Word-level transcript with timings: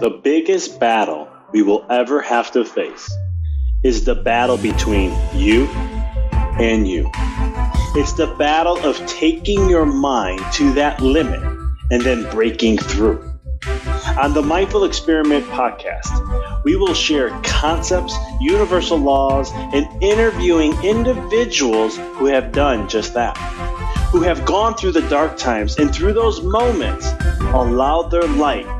The 0.00 0.08
biggest 0.08 0.80
battle 0.80 1.28
we 1.52 1.60
will 1.60 1.84
ever 1.90 2.22
have 2.22 2.50
to 2.52 2.64
face 2.64 3.14
is 3.82 4.06
the 4.06 4.14
battle 4.14 4.56
between 4.56 5.12
you 5.34 5.66
and 6.58 6.88
you. 6.88 7.10
It's 7.94 8.14
the 8.14 8.34
battle 8.38 8.78
of 8.78 8.96
taking 9.06 9.68
your 9.68 9.84
mind 9.84 10.40
to 10.54 10.72
that 10.72 11.02
limit 11.02 11.42
and 11.90 12.00
then 12.00 12.22
breaking 12.30 12.78
through. 12.78 13.22
On 14.18 14.32
the 14.32 14.40
Mindful 14.42 14.84
Experiment 14.84 15.44
podcast, 15.48 16.64
we 16.64 16.76
will 16.76 16.94
share 16.94 17.28
concepts, 17.42 18.16
universal 18.40 18.96
laws, 18.96 19.50
and 19.52 20.02
interviewing 20.02 20.72
individuals 20.82 21.98
who 21.98 22.24
have 22.24 22.52
done 22.52 22.88
just 22.88 23.12
that, 23.12 23.36
who 24.12 24.22
have 24.22 24.46
gone 24.46 24.74
through 24.76 24.92
the 24.92 25.06
dark 25.10 25.36
times 25.36 25.76
and 25.76 25.94
through 25.94 26.14
those 26.14 26.40
moments 26.40 27.06
allowed 27.52 28.10
their 28.10 28.26
light 28.26 28.79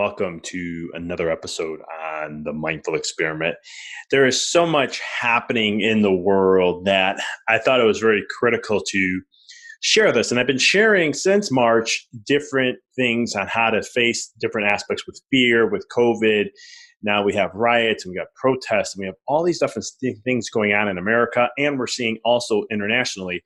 welcome 0.00 0.40
to 0.40 0.90
another 0.94 1.30
episode 1.30 1.78
on 2.24 2.42
the 2.42 2.54
Mindful 2.54 2.94
Experiment. 2.94 3.54
There 4.10 4.26
is 4.26 4.40
so 4.40 4.64
much 4.64 4.98
happening 4.98 5.82
in 5.82 6.00
the 6.00 6.10
world 6.10 6.86
that 6.86 7.22
I 7.50 7.58
thought 7.58 7.82
it 7.82 7.84
was 7.84 7.98
very 7.98 8.24
critical 8.38 8.80
to 8.80 9.20
share 9.82 10.10
this. 10.10 10.30
And 10.30 10.40
I've 10.40 10.46
been 10.46 10.56
sharing 10.56 11.12
since 11.12 11.52
March 11.52 12.06
different 12.26 12.78
things 12.96 13.34
on 13.34 13.46
how 13.46 13.68
to 13.68 13.82
face 13.82 14.32
different 14.40 14.72
aspects 14.72 15.06
with 15.06 15.20
fear, 15.30 15.70
with 15.70 15.84
COVID. 15.94 16.46
Now 17.02 17.22
we 17.22 17.34
have 17.34 17.50
riots 17.52 18.06
and 18.06 18.12
we 18.12 18.16
got 18.16 18.28
protests 18.40 18.94
and 18.94 19.02
we 19.02 19.06
have 19.06 19.16
all 19.28 19.44
these 19.44 19.60
different 19.60 19.84
things 20.24 20.48
going 20.48 20.72
on 20.72 20.88
in 20.88 20.96
America. 20.96 21.50
And 21.58 21.78
we're 21.78 21.86
seeing 21.86 22.16
also 22.24 22.62
internationally 22.70 23.42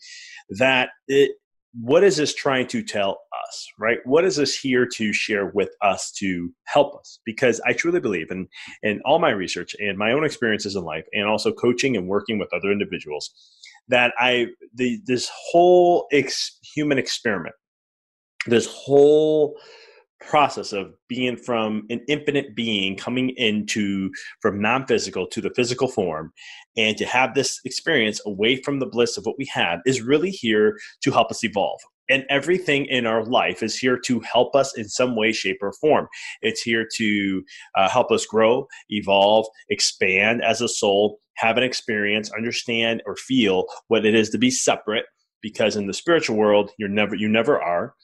that 0.51 0.91
it, 1.09 1.33
what 1.81 2.05
is 2.05 2.17
this 2.17 2.35
trying 2.35 2.67
to 2.69 2.83
tell 2.83 3.19
us, 3.49 3.67
right? 3.79 3.99
What 4.05 4.25
is 4.25 4.37
this 4.37 4.57
here 4.57 4.87
to 4.95 5.13
share 5.13 5.51
with 5.55 5.71
us 5.83 6.13
to 6.19 6.53
help 6.65 6.97
us? 6.97 7.19
Because 7.25 7.61
I 7.67 7.73
truly 7.73 8.01
believe 8.01 8.31
in, 8.31 8.47
in 8.83 9.01
all 9.05 9.19
my 9.19 9.31
research 9.31 9.75
and 9.81 9.99
my 9.99 10.13
own 10.13 10.25
experiences 10.25 10.77
in 10.77 10.85
life, 10.85 11.05
and 11.13 11.27
also 11.27 11.53
coaching 11.53 11.97
and 11.97 12.07
working 12.07 12.39
with 12.39 12.53
other 12.55 12.71
individuals, 12.71 13.33
that 13.89 14.13
I, 14.19 14.49
the, 14.75 15.01
this 15.07 15.29
whole 15.35 16.07
ex, 16.13 16.59
human 16.75 16.99
experiment, 16.99 17.55
this 18.47 18.67
whole 18.67 19.57
process 20.29 20.73
of 20.73 20.95
being 21.09 21.37
from 21.37 21.87
an 21.91 22.01
infinite 22.09 22.55
being 22.55 22.97
coming 22.97 23.31
into 23.31 24.11
from 24.41 24.61
non-physical 24.61 25.27
to 25.29 25.41
the 25.41 25.51
physical 25.55 25.89
form 25.89 26.33
and 26.77 26.97
to 26.97 27.05
have 27.05 27.35
this 27.35 27.61
experience 27.65 28.21
away 28.27 28.57
from 28.57 28.79
the 28.79 28.87
bliss 28.87 29.17
of 29.17 29.27
what 29.27 29.39
we 29.39 29.47
had 29.53 29.81
is 29.87 30.03
really 30.03 30.31
here 30.31 30.77
to 31.03 31.11
help 31.11 31.31
us 31.31 31.45
evolve. 31.45 31.81
And 32.11 32.25
everything 32.29 32.85
in 32.87 33.07
our 33.07 33.25
life 33.25 33.63
is 33.63 33.79
here 33.79 33.99
to 34.05 34.21
help 34.21 34.55
us 34.55 34.77
in 34.77 34.89
some 34.89 35.17
way 35.17 35.33
shape 35.33 35.59
or 35.63 35.73
form. 35.73 36.07
It's 36.43 36.61
here 36.61 36.87
to 36.97 37.43
uh, 37.77 37.89
help 37.89 38.11
us 38.11 38.27
grow 38.27 38.67
evolve 38.91 39.47
expand 39.71 40.43
as 40.43 40.61
a 40.61 40.69
soul 40.69 41.19
have 41.37 41.57
an 41.57 41.63
experience 41.63 42.31
understand 42.33 43.03
or 43.07 43.17
feel 43.17 43.67
what 43.89 44.07
it 44.07 44.15
is 44.15 44.31
to 44.31 44.39
be 44.39 44.51
separate 44.51 45.07
because 45.43 45.77
in 45.77 45.87
the 45.87 45.95
spiritual 45.95 46.37
world 46.37 46.71
you're 46.79 46.89
never 46.89 47.15
you 47.15 47.29
never 47.29 47.61
are 47.61 47.95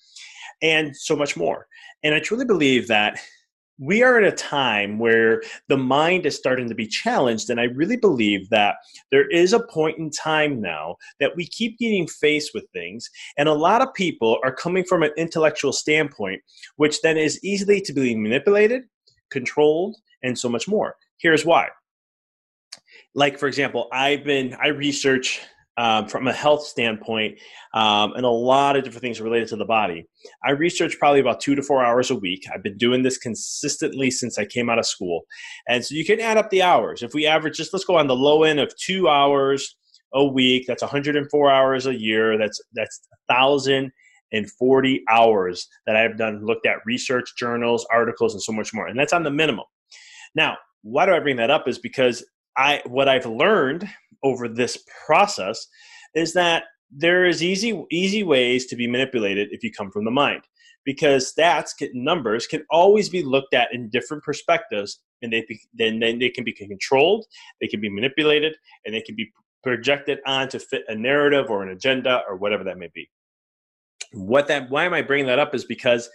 and 0.62 0.96
so 0.96 1.16
much 1.16 1.36
more 1.36 1.66
and 2.02 2.14
I 2.14 2.20
truly 2.20 2.44
believe 2.44 2.88
that 2.88 3.18
we 3.80 4.02
are 4.02 4.18
at 4.18 4.30
a 4.30 4.36
time 4.36 4.98
where 4.98 5.42
the 5.68 5.76
mind 5.76 6.26
is 6.26 6.36
starting 6.36 6.68
to 6.68 6.74
be 6.74 6.86
challenged. 6.86 7.48
And 7.48 7.58
I 7.58 7.64
really 7.64 7.96
believe 7.96 8.48
that 8.50 8.76
there 9.10 9.26
is 9.28 9.54
a 9.54 9.66
point 9.66 9.98
in 9.98 10.10
time 10.10 10.60
now 10.60 10.96
that 11.18 11.34
we 11.34 11.46
keep 11.46 11.78
getting 11.78 12.06
faced 12.06 12.52
with 12.52 12.66
things. 12.74 13.08
And 13.38 13.48
a 13.48 13.54
lot 13.54 13.80
of 13.80 13.94
people 13.94 14.38
are 14.44 14.54
coming 14.54 14.84
from 14.84 15.02
an 15.02 15.12
intellectual 15.16 15.72
standpoint, 15.72 16.42
which 16.76 17.00
then 17.00 17.16
is 17.16 17.42
easily 17.42 17.80
to 17.80 17.92
be 17.94 18.14
manipulated, 18.14 18.82
controlled, 19.30 19.96
and 20.22 20.38
so 20.38 20.50
much 20.50 20.68
more. 20.68 20.96
Here's 21.16 21.46
why. 21.46 21.68
Like, 23.14 23.38
for 23.38 23.46
example, 23.48 23.88
I've 23.92 24.24
been, 24.24 24.54
I 24.62 24.68
research 24.68 25.40
um, 25.80 26.06
from 26.06 26.28
a 26.28 26.32
health 26.32 26.66
standpoint 26.66 27.38
um, 27.72 28.12
and 28.12 28.26
a 28.26 28.30
lot 28.30 28.76
of 28.76 28.84
different 28.84 29.00
things 29.00 29.18
related 29.18 29.48
to 29.48 29.56
the 29.56 29.64
body. 29.64 30.06
I 30.44 30.50
research 30.50 30.98
probably 30.98 31.20
about 31.20 31.40
two 31.40 31.54
to 31.54 31.62
four 31.62 31.82
hours 31.82 32.10
a 32.10 32.16
week. 32.16 32.44
I've 32.52 32.62
been 32.62 32.76
doing 32.76 33.02
this 33.02 33.16
consistently 33.16 34.10
since 34.10 34.38
I 34.38 34.44
came 34.44 34.68
out 34.68 34.78
of 34.78 34.84
school. 34.84 35.22
And 35.66 35.82
so 35.82 35.94
you 35.94 36.04
can 36.04 36.20
add 36.20 36.36
up 36.36 36.50
the 36.50 36.62
hours. 36.62 37.02
If 37.02 37.14
we 37.14 37.26
average, 37.26 37.56
just 37.56 37.72
let's 37.72 37.86
go 37.86 37.96
on 37.96 38.08
the 38.08 38.14
low 38.14 38.42
end 38.42 38.60
of 38.60 38.76
two 38.76 39.08
hours 39.08 39.74
a 40.12 40.22
week, 40.22 40.64
that's 40.66 40.82
104 40.82 41.50
hours 41.50 41.86
a 41.86 41.98
year. 41.98 42.36
That's, 42.36 42.60
that's 42.74 43.00
1,040 43.28 45.04
hours 45.08 45.66
that 45.86 45.96
I've 45.96 46.18
done, 46.18 46.44
looked 46.44 46.66
at 46.66 46.84
research 46.84 47.32
journals, 47.38 47.86
articles, 47.90 48.34
and 48.34 48.42
so 48.42 48.52
much 48.52 48.74
more. 48.74 48.86
And 48.86 48.98
that's 48.98 49.14
on 49.14 49.22
the 49.22 49.30
minimum. 49.30 49.64
Now, 50.34 50.58
why 50.82 51.06
do 51.06 51.14
I 51.14 51.20
bring 51.20 51.36
that 51.36 51.50
up? 51.50 51.66
Is 51.68 51.78
because 51.78 52.22
I 52.56 52.82
what 52.86 53.08
I've 53.08 53.26
learned 53.26 53.88
over 54.22 54.48
this 54.48 54.84
process 55.06 55.66
is 56.14 56.32
that 56.34 56.64
there 56.90 57.24
is 57.24 57.42
easy 57.42 57.84
easy 57.90 58.22
ways 58.22 58.66
to 58.66 58.76
be 58.76 58.86
manipulated 58.86 59.48
if 59.52 59.62
you 59.62 59.70
come 59.70 59.90
from 59.90 60.04
the 60.04 60.10
mind 60.10 60.42
because 60.84 61.32
stats 61.32 61.70
numbers 61.94 62.46
can 62.46 62.64
always 62.70 63.08
be 63.08 63.22
looked 63.22 63.54
at 63.54 63.72
in 63.72 63.88
different 63.90 64.22
perspectives 64.24 65.00
and 65.22 65.32
they 65.32 65.46
then 65.72 66.00
then 66.00 66.18
they 66.18 66.30
can 66.30 66.42
be 66.42 66.52
controlled 66.52 67.24
they 67.60 67.68
can 67.68 67.80
be 67.80 67.88
manipulated 67.88 68.56
and 68.84 68.94
they 68.94 69.02
can 69.02 69.14
be 69.14 69.30
projected 69.62 70.18
on 70.26 70.48
to 70.48 70.58
fit 70.58 70.82
a 70.88 70.94
narrative 70.94 71.50
or 71.50 71.62
an 71.62 71.70
agenda 71.70 72.22
or 72.28 72.36
whatever 72.36 72.64
that 72.64 72.78
may 72.78 72.88
be. 72.94 73.08
What 74.12 74.48
that 74.48 74.70
why 74.70 74.84
am 74.84 74.94
i 74.94 75.02
bringing 75.02 75.26
that 75.26 75.38
up 75.38 75.54
is 75.54 75.64
because 75.64 76.10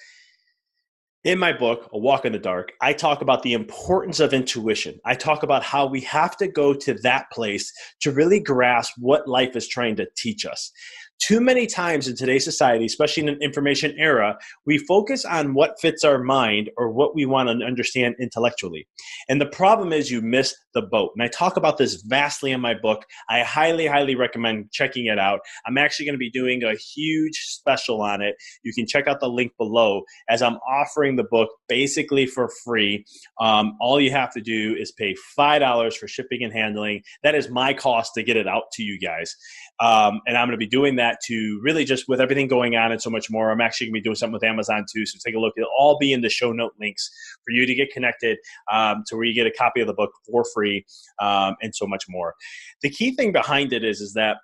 in 1.26 1.40
my 1.40 1.52
book, 1.52 1.90
A 1.92 1.98
Walk 1.98 2.24
in 2.24 2.34
the 2.34 2.40
Dark, 2.40 2.74
I 2.82 2.94
talk 2.94 3.22
about 3.22 3.42
the 3.42 3.54
importance 3.54 4.20
of 4.20 4.32
intuition. 4.32 5.00
I 5.06 5.16
talk 5.16 5.42
about 5.42 5.64
how 5.64 5.88
we 5.88 6.02
have 6.02 6.38
to 6.38 6.48
go 6.48 6.72
to 6.76 6.94
that 7.02 7.32
place 7.32 7.74
to 8.02 8.12
really 8.12 8.40
grasp 8.40 8.94
what 9.00 9.28
life 9.28 9.56
is 9.56 9.68
trying 9.68 9.96
to 9.96 10.08
teach 10.16 10.46
us. 10.46 10.72
Too 11.20 11.40
many 11.40 11.66
times 11.66 12.08
in 12.08 12.16
today's 12.16 12.44
society, 12.44 12.86
especially 12.86 13.24
in 13.24 13.30
an 13.30 13.42
information 13.42 13.96
era, 13.98 14.38
we 14.66 14.78
focus 14.78 15.26
on 15.26 15.54
what 15.54 15.80
fits 15.80 16.04
our 16.04 16.20
mind 16.20 16.70
or 16.78 16.92
what 16.92 17.16
we 17.16 17.26
want 17.26 17.50
to 17.50 17.66
understand 17.66 18.16
intellectually. 18.20 18.88
And 19.30 19.40
the 19.40 19.46
problem 19.46 19.94
is 19.94 20.12
you 20.12 20.22
miss 20.22 20.54
the 20.74 20.82
boat. 20.82 21.12
And 21.16 21.24
I 21.24 21.28
talk 21.30 21.58
about 21.58 21.78
this 21.78 22.04
vastly 22.04 22.52
in 22.52 22.60
my 22.60 22.74
book. 22.74 23.06
I 23.30 23.42
highly, 23.42 23.88
highly 23.88 24.16
recommend 24.16 24.72
checking 24.72 25.06
it 25.06 25.18
out. 25.18 25.40
I'm 25.66 25.78
actually 25.78 26.06
going 26.06 26.16
to 26.16 26.20
be 26.20 26.30
doing 26.30 26.64
a 26.64 26.76
huge 26.76 27.38
special 27.48 28.02
on 28.02 28.22
it. 28.22 28.36
You 28.64 28.74
can 28.74 28.86
check 28.86 29.08
out 29.08 29.20
the 29.20 29.30
link 29.30 29.54
below 29.58 30.04
as 30.30 30.42
I'm 30.42 30.58
offering 30.68 31.16
the 31.16 31.24
book 31.24 31.50
basically 31.70 32.26
for 32.26 32.50
free. 32.64 33.06
Um, 33.40 33.78
all 33.80 34.02
you 34.02 34.12
have 34.12 34.34
to 34.34 34.42
do 34.42 34.76
is 34.78 34.92
pay 34.92 35.16
$5 35.40 35.96
for 35.96 36.08
shipping 36.08 36.44
and 36.44 36.54
handling. 36.54 37.04
That 37.24 37.36
is 37.36 37.50
my 37.50 37.74
cost 37.74 38.14
to 38.16 38.24
get 38.24 38.36
it 38.36 38.48
out 38.48 38.64
to 38.74 38.84
you 38.84 39.00
guys. 39.00 39.36
Um, 39.80 40.22
and 40.28 40.38
I'm 40.38 40.48
going 40.48 40.60
to 40.60 40.64
be 40.64 40.68
doing 40.68 40.98
that 40.98 41.05
to 41.26 41.60
really 41.64 41.86
just 41.86 42.08
with 42.08 42.22
everything 42.22 42.48
going 42.48 42.76
on 42.76 42.92
and 42.92 43.02
so 43.02 43.10
much 43.10 43.30
more. 43.30 43.52
I'm 43.52 43.62
actually 43.62 43.88
going 43.88 43.96
to 43.96 44.00
be 44.02 44.04
doing 44.04 44.16
something 44.16 44.34
with 44.34 44.44
Amazon 44.44 44.86
too. 44.92 45.06
So 45.06 45.18
take 45.26 45.36
a 45.36 45.40
look. 45.40 45.54
It'll 45.58 45.70
all 45.78 45.98
be 45.98 46.14
in 46.14 46.22
the 46.22 46.30
show 46.30 46.52
note 46.52 46.74
links 46.80 47.10
for 47.44 47.52
you 47.52 47.66
to 47.66 47.74
get 47.74 47.92
connected 47.92 48.38
um, 48.72 49.04
to 49.08 49.16
where 49.16 49.26
you 49.26 49.34
get 49.34 49.48
a 49.48 49.52
copy 49.52 49.82
of 49.82 49.88
the 49.88 49.94
book 49.94 50.12
for 50.30 50.44
free 50.54 50.86
um, 51.22 51.56
and 51.62 51.74
so 51.76 51.86
much 51.86 52.06
more. 52.10 52.36
The 52.82 52.90
key 52.90 53.16
thing 53.16 53.32
behind 53.32 53.74
it 53.74 53.84
is, 53.84 54.02
is 54.02 54.14
that 54.14 54.38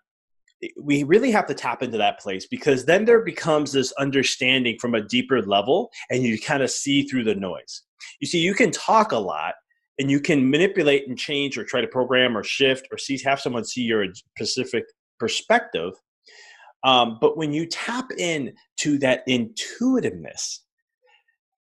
we 0.80 1.04
really 1.04 1.32
have 1.32 1.48
to 1.48 1.54
tap 1.54 1.82
into 1.82 1.98
that 1.98 2.20
place 2.20 2.46
because 2.46 2.86
then 2.86 3.06
there 3.06 3.22
becomes 3.22 3.72
this 3.72 3.92
understanding 3.94 4.78
from 4.80 4.94
a 4.94 5.02
deeper 5.02 5.42
level 5.42 5.90
and 6.10 6.24
you 6.24 6.40
kind 6.40 6.62
of 6.62 6.70
see 6.70 7.04
through 7.04 7.24
the 7.24 7.36
noise. 7.36 7.84
You 8.20 8.28
see, 8.28 8.40
you 8.40 8.54
can 8.54 8.72
talk 8.72 9.12
a 9.12 9.18
lot 9.18 9.56
and 10.00 10.10
you 10.10 10.20
can 10.20 10.50
manipulate 10.50 11.08
and 11.08 11.18
change 11.18 11.58
or 11.58 11.64
try 11.64 11.82
to 11.82 11.88
program 11.88 12.38
or 12.38 12.44
shift 12.44 12.88
or 12.92 12.98
see 12.98 13.20
have 13.24 13.40
someone 13.40 13.64
see 13.64 13.82
your 13.82 14.06
specific 14.14 14.86
perspective. 15.20 15.94
Um, 16.84 17.18
but 17.22 17.38
when 17.38 17.54
you 17.54 17.66
tap 17.66 18.12
in 18.18 18.54
to 18.78 18.98
that 19.00 19.24
intuitiveness, 19.28 20.64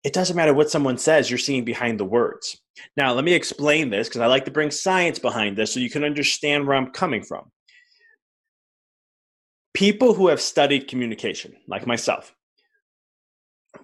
it 0.04 0.14
doesn't 0.14 0.36
matter 0.36 0.54
what 0.54 0.70
someone 0.70 0.98
says, 0.98 1.30
you're 1.30 1.40
seeing 1.40 1.66
behind 1.66 2.00
the 2.00 2.06
words. 2.06 2.58
Now, 2.96 3.14
let 3.14 3.24
me 3.24 3.34
explain 3.34 3.90
this 3.90 4.08
because 4.08 4.22
I 4.22 4.28
like 4.28 4.46
to 4.46 4.52
bring 4.52 4.70
science 4.70 5.18
behind 5.18 5.58
this 5.58 5.74
so 5.74 5.80
you 5.80 5.90
can 5.90 6.04
understand 6.04 6.68
where 6.68 6.78
I'm 6.78 6.92
coming 6.92 7.24
from. 7.24 7.52
People 9.74 10.14
who 10.14 10.28
have 10.28 10.40
studied 10.40 10.88
communication, 10.88 11.56
like 11.68 11.88
myself, 11.88 12.34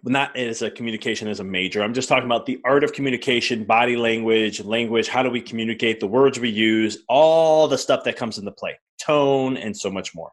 not 0.04 0.36
as 0.38 0.62
a 0.62 0.72
communication 0.72 1.28
as 1.28 1.40
a 1.40 1.44
major. 1.44 1.84
I'm 1.84 1.94
just 1.94 2.08
talking 2.08 2.26
about 2.26 2.46
the 2.46 2.60
art 2.64 2.84
of 2.84 2.94
communication, 2.94 3.64
body 3.64 3.96
language, 3.96 4.64
language, 4.64 5.08
how 5.08 5.24
do 5.24 5.30
we 5.30 5.42
communicate, 5.42 6.00
the 6.00 6.08
words 6.08 6.40
we 6.40 6.50
use, 6.50 7.00
all 7.10 7.68
the 7.68 7.78
stuff 7.78 8.04
that 8.06 8.16
comes 8.16 8.38
into 8.38 8.52
play 8.52 8.78
tone, 9.00 9.58
and 9.58 9.76
so 9.76 9.90
much 9.90 10.14
more. 10.14 10.32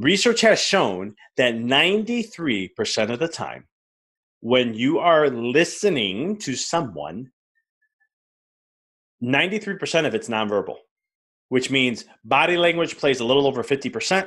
Research 0.00 0.40
has 0.40 0.58
shown 0.58 1.14
that 1.36 1.56
93% 1.56 3.12
of 3.12 3.18
the 3.18 3.28
time, 3.28 3.68
when 4.40 4.72
you 4.72 4.98
are 4.98 5.28
listening 5.28 6.38
to 6.38 6.56
someone, 6.56 7.30
93% 9.22 10.06
of 10.06 10.14
it's 10.14 10.30
nonverbal, 10.30 10.76
which 11.50 11.70
means 11.70 12.06
body 12.24 12.56
language 12.56 12.96
plays 12.96 13.20
a 13.20 13.24
little 13.26 13.46
over 13.46 13.62
50%. 13.62 14.26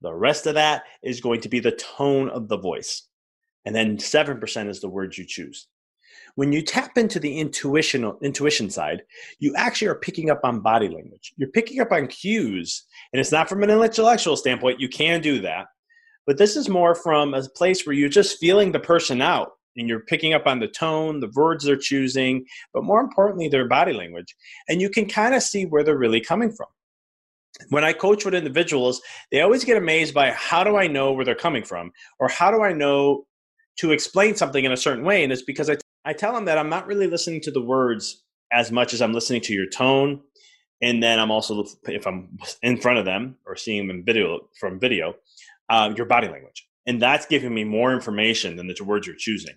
The 0.00 0.12
rest 0.12 0.48
of 0.48 0.54
that 0.54 0.82
is 1.04 1.20
going 1.20 1.40
to 1.42 1.48
be 1.48 1.60
the 1.60 1.70
tone 1.70 2.28
of 2.28 2.48
the 2.48 2.58
voice. 2.58 3.06
And 3.64 3.72
then 3.72 3.98
7% 3.98 4.68
is 4.68 4.80
the 4.80 4.88
words 4.88 5.16
you 5.16 5.24
choose. 5.24 5.68
When 6.36 6.52
you 6.52 6.62
tap 6.62 6.96
into 6.96 7.18
the 7.18 7.38
intuition 7.38 8.12
intuition 8.22 8.70
side, 8.70 9.02
you 9.38 9.54
actually 9.56 9.88
are 9.88 9.94
picking 9.94 10.30
up 10.30 10.40
on 10.44 10.60
body 10.60 10.88
language. 10.88 11.32
You're 11.36 11.50
picking 11.50 11.80
up 11.80 11.92
on 11.92 12.06
cues, 12.06 12.84
and 13.12 13.20
it's 13.20 13.32
not 13.32 13.48
from 13.48 13.62
an 13.62 13.70
intellectual 13.70 14.36
standpoint. 14.36 14.80
You 14.80 14.88
can 14.88 15.22
do 15.22 15.40
that, 15.40 15.66
but 16.26 16.36
this 16.36 16.54
is 16.54 16.68
more 16.68 16.94
from 16.94 17.32
a 17.32 17.42
place 17.48 17.86
where 17.86 17.94
you're 17.94 18.10
just 18.10 18.38
feeling 18.38 18.72
the 18.72 18.78
person 18.78 19.22
out 19.22 19.52
and 19.78 19.88
you're 19.88 20.00
picking 20.00 20.34
up 20.34 20.46
on 20.46 20.58
the 20.60 20.68
tone, 20.68 21.20
the 21.20 21.32
words 21.34 21.64
they're 21.64 21.76
choosing, 21.76 22.44
but 22.72 22.84
more 22.84 23.00
importantly, 23.00 23.48
their 23.48 23.68
body 23.68 23.92
language. 23.92 24.34
And 24.68 24.80
you 24.80 24.90
can 24.90 25.06
kind 25.08 25.34
of 25.34 25.42
see 25.42 25.64
where 25.64 25.82
they're 25.82 25.98
really 25.98 26.20
coming 26.20 26.52
from. 26.52 26.68
When 27.70 27.84
I 27.84 27.94
coach 27.94 28.26
with 28.26 28.34
individuals, 28.34 29.00
they 29.32 29.40
always 29.40 29.64
get 29.64 29.78
amazed 29.78 30.12
by 30.12 30.32
how 30.32 30.64
do 30.64 30.76
I 30.76 30.86
know 30.86 31.12
where 31.12 31.24
they're 31.24 31.34
coming 31.34 31.64
from? 31.64 31.92
Or 32.18 32.28
how 32.28 32.50
do 32.50 32.62
I 32.62 32.72
know 32.72 33.26
to 33.78 33.92
explain 33.92 34.34
something 34.34 34.64
in 34.64 34.72
a 34.72 34.76
certain 34.76 35.04
way? 35.04 35.24
And 35.24 35.32
it's 35.32 35.42
because 35.42 35.70
I 35.70 35.76
I 36.06 36.12
tell 36.12 36.32
them 36.32 36.44
that 36.44 36.56
I'm 36.56 36.70
not 36.70 36.86
really 36.86 37.08
listening 37.08 37.40
to 37.42 37.50
the 37.50 37.60
words 37.60 38.22
as 38.52 38.70
much 38.70 38.94
as 38.94 39.02
I'm 39.02 39.12
listening 39.12 39.40
to 39.42 39.52
your 39.52 39.68
tone. 39.68 40.20
And 40.80 41.02
then 41.02 41.18
I'm 41.18 41.32
also, 41.32 41.64
if 41.84 42.06
I'm 42.06 42.38
in 42.62 42.80
front 42.80 42.98
of 42.98 43.04
them 43.04 43.36
or 43.44 43.56
seeing 43.56 43.88
them 43.88 44.04
video 44.06 44.48
from 44.60 44.78
video, 44.78 45.14
uh, 45.68 45.92
your 45.96 46.06
body 46.06 46.28
language. 46.28 46.68
And 46.86 47.02
that's 47.02 47.26
giving 47.26 47.52
me 47.52 47.64
more 47.64 47.92
information 47.92 48.56
than 48.56 48.68
the 48.68 48.84
words 48.84 49.06
you're 49.06 49.16
choosing. 49.18 49.54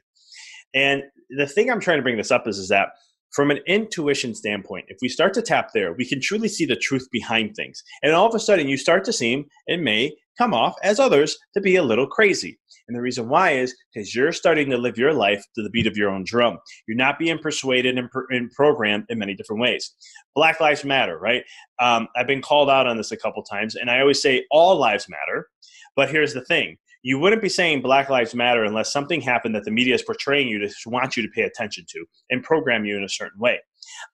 And 0.74 1.04
the 1.30 1.46
thing 1.46 1.70
I'm 1.70 1.80
trying 1.80 2.00
to 2.00 2.04
bring 2.04 2.18
this 2.18 2.32
up 2.32 2.48
is, 2.48 2.58
is 2.58 2.70
that 2.70 2.90
from 3.32 3.52
an 3.52 3.60
intuition 3.68 4.34
standpoint, 4.34 4.86
if 4.88 4.98
we 5.04 5.10
start 5.10 5.36
to 5.36 5.44
tap 5.44 5.70
there, 5.74 5.94
we 5.94 6.08
can 6.08 6.20
truly 6.20 6.48
see 6.48 6.66
the 6.66 6.76
truth 6.76 7.08
behind 7.12 7.56
things. 7.56 7.84
And 8.02 8.14
all 8.14 8.28
of 8.28 8.34
a 8.34 8.40
sudden, 8.40 8.68
you 8.68 8.78
start 8.78 9.04
to 9.04 9.14
seem, 9.14 9.46
it 9.68 9.80
may 9.80 10.16
come 10.38 10.56
off 10.56 10.74
as 10.82 11.00
others 11.00 11.38
to 11.54 11.62
be 11.62 11.76
a 11.76 11.84
little 11.84 12.08
crazy. 12.08 12.58
And 12.90 12.98
the 12.98 13.02
reason 13.02 13.30
why 13.30 13.52
is 13.52 13.76
because 13.94 14.16
you're 14.16 14.32
starting 14.32 14.72
to 14.72 14.78
live 14.78 14.98
your 14.98 15.14
life 15.14 15.46
to 15.54 15.62
the 15.62 15.70
beat 15.70 15.86
of 15.86 15.96
your 15.96 16.10
own 16.10 16.24
drum. 16.26 16.58
You're 16.88 16.98
not 16.98 17.20
being 17.20 17.38
persuaded 17.38 18.00
and, 18.00 18.10
and 18.32 18.50
programmed 18.52 19.06
in 19.10 19.20
many 19.20 19.36
different 19.36 19.62
ways. 19.62 19.94
Black 20.34 20.60
Lives 20.60 20.84
Matter, 20.84 21.20
right? 21.20 21.44
Um, 21.80 22.08
I've 22.16 22.26
been 22.26 22.42
called 22.42 22.68
out 22.68 22.88
on 22.88 22.98
this 22.98 23.12
a 23.12 23.18
couple 23.18 23.44
times, 23.44 23.76
and 23.76 23.92
I 23.92 24.02
always 24.02 24.20
say 24.20 24.44
all 24.50 24.76
lives 24.76 25.08
matter. 25.08 25.48
But 25.96 26.10
here's 26.10 26.34
the 26.34 26.44
thing 26.44 26.78
you 27.04 27.20
wouldn't 27.20 27.44
be 27.44 27.50
saying 27.50 27.84
Black 27.84 28.10
Lives 28.10 28.34
Matter 28.34 28.64
unless 28.64 28.92
something 28.92 29.22
happened 29.22 29.54
that 29.54 29.66
the 29.66 29.72
media 29.72 29.94
is 29.94 30.02
portraying 30.02 30.48
you 30.48 30.58
to 30.58 30.74
want 30.88 31.16
you 31.16 31.22
to 31.22 31.30
pay 31.30 31.44
attention 31.44 31.86
to 31.90 32.06
and 32.32 32.44
program 32.44 32.86
you 32.86 32.98
in 32.98 33.04
a 33.04 33.10
certain 33.10 33.40
way. 33.40 33.60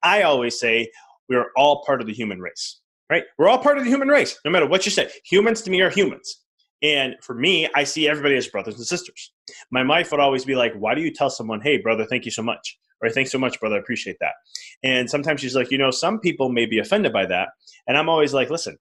I 0.03 0.23
always 0.23 0.59
say 0.59 0.91
we're 1.29 1.47
all 1.55 1.81
part 1.85 2.01
of 2.01 2.07
the 2.07 2.13
human 2.13 2.41
race, 2.41 2.81
right? 3.09 3.23
We're 3.37 3.47
all 3.47 3.57
part 3.57 3.77
of 3.77 3.85
the 3.85 3.89
human 3.89 4.09
race, 4.09 4.37
no 4.43 4.51
matter 4.51 4.67
what 4.67 4.85
you 4.85 4.91
say. 4.91 5.09
Humans 5.29 5.61
to 5.61 5.71
me 5.71 5.79
are 5.79 5.89
humans. 5.89 6.41
And 6.85 7.15
for 7.19 7.33
me, 7.33 7.67
I 7.73 7.83
see 7.83 8.07
everybody 8.07 8.35
as 8.35 8.47
brothers 8.47 8.75
and 8.75 8.85
sisters. 8.85 9.31
My 9.71 9.83
wife 9.83 10.11
would 10.11 10.19
always 10.19 10.45
be 10.45 10.55
like, 10.55 10.71
Why 10.75 10.93
do 10.93 11.01
you 11.01 11.11
tell 11.11 11.31
someone, 11.31 11.59
hey, 11.59 11.77
brother, 11.77 12.05
thank 12.05 12.25
you 12.25 12.31
so 12.31 12.43
much? 12.43 12.77
Or 13.01 13.09
thanks 13.09 13.31
so 13.31 13.39
much, 13.39 13.59
brother, 13.59 13.77
I 13.77 13.79
appreciate 13.79 14.17
that. 14.21 14.33
And 14.83 15.09
sometimes 15.09 15.41
she's 15.41 15.55
like, 15.55 15.71
You 15.71 15.79
know, 15.79 15.89
some 15.89 16.19
people 16.19 16.49
may 16.49 16.67
be 16.67 16.77
offended 16.77 17.11
by 17.11 17.25
that. 17.25 17.49
And 17.87 17.97
I'm 17.97 18.07
always 18.07 18.35
like, 18.35 18.51
Listen, 18.51 18.77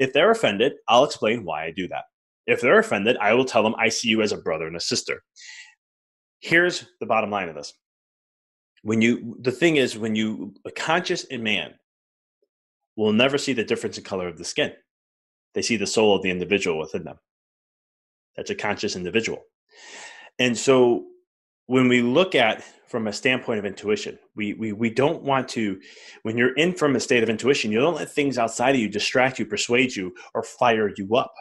if 0.00 0.12
they're 0.12 0.32
offended, 0.32 0.72
I'll 0.88 1.04
explain 1.04 1.44
why 1.44 1.64
I 1.64 1.70
do 1.70 1.86
that. 1.88 2.04
If 2.48 2.60
they're 2.60 2.80
offended, 2.80 3.16
I 3.18 3.34
will 3.34 3.44
tell 3.44 3.62
them 3.62 3.76
I 3.78 3.88
see 3.88 4.08
you 4.08 4.20
as 4.20 4.32
a 4.32 4.38
brother 4.38 4.66
and 4.66 4.76
a 4.76 4.80
sister. 4.80 5.22
Here's 6.40 6.84
the 6.98 7.06
bottom 7.06 7.30
line 7.30 7.48
of 7.48 7.54
this. 7.54 7.72
When 8.82 9.00
you, 9.00 9.36
the 9.40 9.52
thing 9.52 9.76
is, 9.76 9.96
when 9.96 10.16
you, 10.16 10.54
a 10.66 10.72
conscious 10.72 11.24
man 11.30 11.74
will 12.96 13.12
never 13.12 13.38
see 13.38 13.52
the 13.52 13.64
difference 13.64 13.96
in 13.96 14.02
color 14.02 14.26
of 14.26 14.38
the 14.38 14.44
skin. 14.44 14.72
They 15.54 15.62
see 15.62 15.76
the 15.76 15.86
soul 15.86 16.16
of 16.16 16.22
the 16.22 16.30
individual 16.30 16.78
within 16.78 17.04
them. 17.04 17.16
That's 18.36 18.50
a 18.50 18.54
conscious 18.54 18.96
individual. 18.96 19.42
And 20.38 20.56
so 20.56 21.04
when 21.66 21.88
we 21.88 22.02
look 22.02 22.34
at 22.34 22.62
from 22.86 23.06
a 23.06 23.12
standpoint 23.12 23.58
of 23.58 23.64
intuition, 23.64 24.18
we, 24.36 24.54
we, 24.54 24.72
we 24.72 24.90
don't 24.90 25.22
want 25.22 25.48
to, 25.50 25.80
when 26.22 26.36
you're 26.36 26.54
in 26.54 26.74
from 26.74 26.96
a 26.96 27.00
state 27.00 27.22
of 27.22 27.28
intuition, 27.28 27.72
you 27.72 27.80
don't 27.80 27.94
let 27.96 28.10
things 28.10 28.38
outside 28.38 28.74
of 28.74 28.80
you 28.80 28.88
distract 28.88 29.38
you, 29.38 29.46
persuade 29.46 29.94
you, 29.96 30.14
or 30.34 30.42
fire 30.42 30.92
you 30.96 31.16
up. 31.16 31.32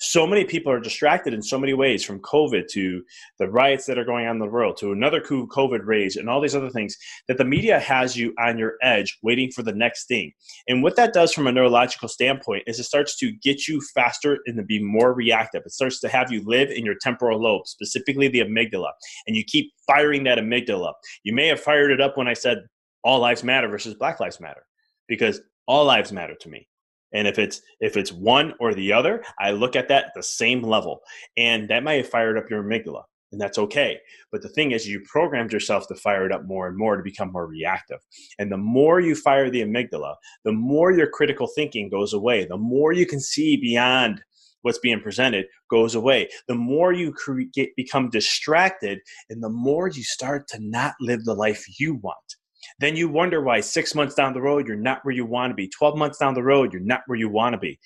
So 0.00 0.26
many 0.26 0.44
people 0.44 0.72
are 0.72 0.80
distracted 0.80 1.34
in 1.34 1.42
so 1.42 1.58
many 1.58 1.74
ways 1.74 2.04
from 2.04 2.20
COVID 2.20 2.68
to 2.68 3.02
the 3.38 3.48
riots 3.48 3.86
that 3.86 3.98
are 3.98 4.04
going 4.04 4.26
on 4.26 4.36
in 4.36 4.40
the 4.40 4.46
world 4.46 4.76
to 4.78 4.92
another 4.92 5.20
COVID 5.20 5.80
rage 5.84 6.16
and 6.16 6.28
all 6.28 6.40
these 6.40 6.54
other 6.54 6.70
things 6.70 6.96
that 7.28 7.38
the 7.38 7.44
media 7.44 7.78
has 7.78 8.16
you 8.16 8.34
on 8.38 8.58
your 8.58 8.74
edge 8.82 9.18
waiting 9.22 9.50
for 9.50 9.62
the 9.62 9.72
next 9.72 10.06
thing. 10.06 10.32
And 10.68 10.82
what 10.82 10.96
that 10.96 11.12
does 11.12 11.32
from 11.32 11.46
a 11.46 11.52
neurological 11.52 12.08
standpoint 12.08 12.64
is 12.66 12.78
it 12.78 12.84
starts 12.84 13.16
to 13.18 13.32
get 13.42 13.68
you 13.68 13.80
faster 13.94 14.38
and 14.46 14.56
to 14.56 14.62
be 14.62 14.82
more 14.82 15.14
reactive. 15.14 15.62
It 15.64 15.72
starts 15.72 16.00
to 16.00 16.08
have 16.08 16.30
you 16.30 16.42
live 16.44 16.70
in 16.70 16.84
your 16.84 16.96
temporal 17.00 17.40
lobe, 17.40 17.66
specifically 17.66 18.28
the 18.28 18.40
amygdala, 18.40 18.90
and 19.26 19.36
you 19.36 19.44
keep 19.44 19.72
firing 19.86 20.24
that 20.24 20.38
amygdala. 20.38 20.92
You 21.24 21.34
may 21.34 21.46
have 21.48 21.60
fired 21.60 21.90
it 21.90 22.00
up 22.00 22.16
when 22.16 22.28
I 22.28 22.34
said 22.34 22.58
all 23.02 23.20
lives 23.20 23.44
matter 23.44 23.68
versus 23.68 23.94
black 23.94 24.20
lives 24.20 24.40
matter 24.40 24.66
because 25.08 25.40
all 25.66 25.84
lives 25.84 26.12
matter 26.12 26.34
to 26.40 26.48
me 26.48 26.66
and 27.12 27.26
if 27.26 27.38
it's 27.38 27.60
if 27.80 27.96
it's 27.96 28.12
one 28.12 28.54
or 28.60 28.74
the 28.74 28.92
other 28.92 29.22
i 29.38 29.50
look 29.50 29.76
at 29.76 29.88
that 29.88 30.06
at 30.06 30.12
the 30.14 30.22
same 30.22 30.62
level. 30.62 31.00
And 31.36 31.68
that 31.68 31.82
might 31.82 31.94
have 31.94 32.08
fired 32.08 32.38
up 32.38 32.50
your 32.50 32.62
amygdala 32.62 33.02
and 33.32 33.40
that's 33.40 33.58
okay. 33.58 33.98
But 34.30 34.42
the 34.42 34.48
thing 34.48 34.70
is 34.70 34.88
you 34.88 35.00
programmed 35.00 35.52
yourself 35.52 35.88
to 35.88 35.94
fire 35.96 36.26
it 36.26 36.32
up 36.32 36.44
more 36.46 36.68
and 36.68 36.78
more 36.78 36.96
to 36.96 37.02
become 37.02 37.32
more 37.32 37.46
reactive. 37.46 37.98
And 38.38 38.50
the 38.50 38.56
more 38.56 39.00
you 39.00 39.14
fire 39.14 39.50
the 39.50 39.62
amygdala 39.62 40.14
the 40.44 40.52
more 40.52 40.92
your 40.92 41.08
critical 41.08 41.48
thinking 41.54 41.88
goes 41.88 42.12
away. 42.12 42.44
The 42.44 42.56
more 42.56 42.92
you 42.92 43.06
can 43.06 43.20
see 43.20 43.56
beyond 43.56 44.22
what's 44.62 44.78
being 44.78 45.00
presented 45.00 45.46
goes 45.70 45.94
away. 45.94 46.28
The 46.48 46.54
more 46.54 46.92
you 46.92 47.14
get, 47.54 47.70
become 47.76 48.10
distracted 48.10 48.98
and 49.30 49.42
the 49.42 49.48
more 49.48 49.88
you 49.88 50.02
start 50.02 50.48
to 50.48 50.58
not 50.60 50.94
live 51.00 51.24
the 51.24 51.34
life 51.34 51.64
you 51.78 51.94
want 51.96 52.36
then 52.78 52.96
you 52.96 53.08
wonder 53.08 53.40
why 53.40 53.60
six 53.60 53.94
months 53.94 54.14
down 54.14 54.34
the 54.34 54.40
road, 54.40 54.66
you're 54.66 54.76
not 54.76 55.04
where 55.04 55.14
you 55.14 55.24
want 55.24 55.50
to 55.50 55.54
be. 55.54 55.68
12 55.68 55.96
months 55.96 56.18
down 56.18 56.34
the 56.34 56.42
road, 56.42 56.72
you're 56.72 56.82
not 56.82 57.02
where 57.06 57.18
you 57.18 57.28
want 57.28 57.54
to 57.54 57.58
be. 57.58 57.78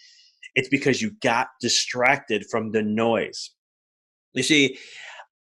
It's 0.54 0.68
because 0.68 1.00
you 1.00 1.12
got 1.20 1.48
distracted 1.60 2.44
from 2.50 2.72
the 2.72 2.82
noise. 2.82 3.50
You 4.34 4.42
see, 4.42 4.78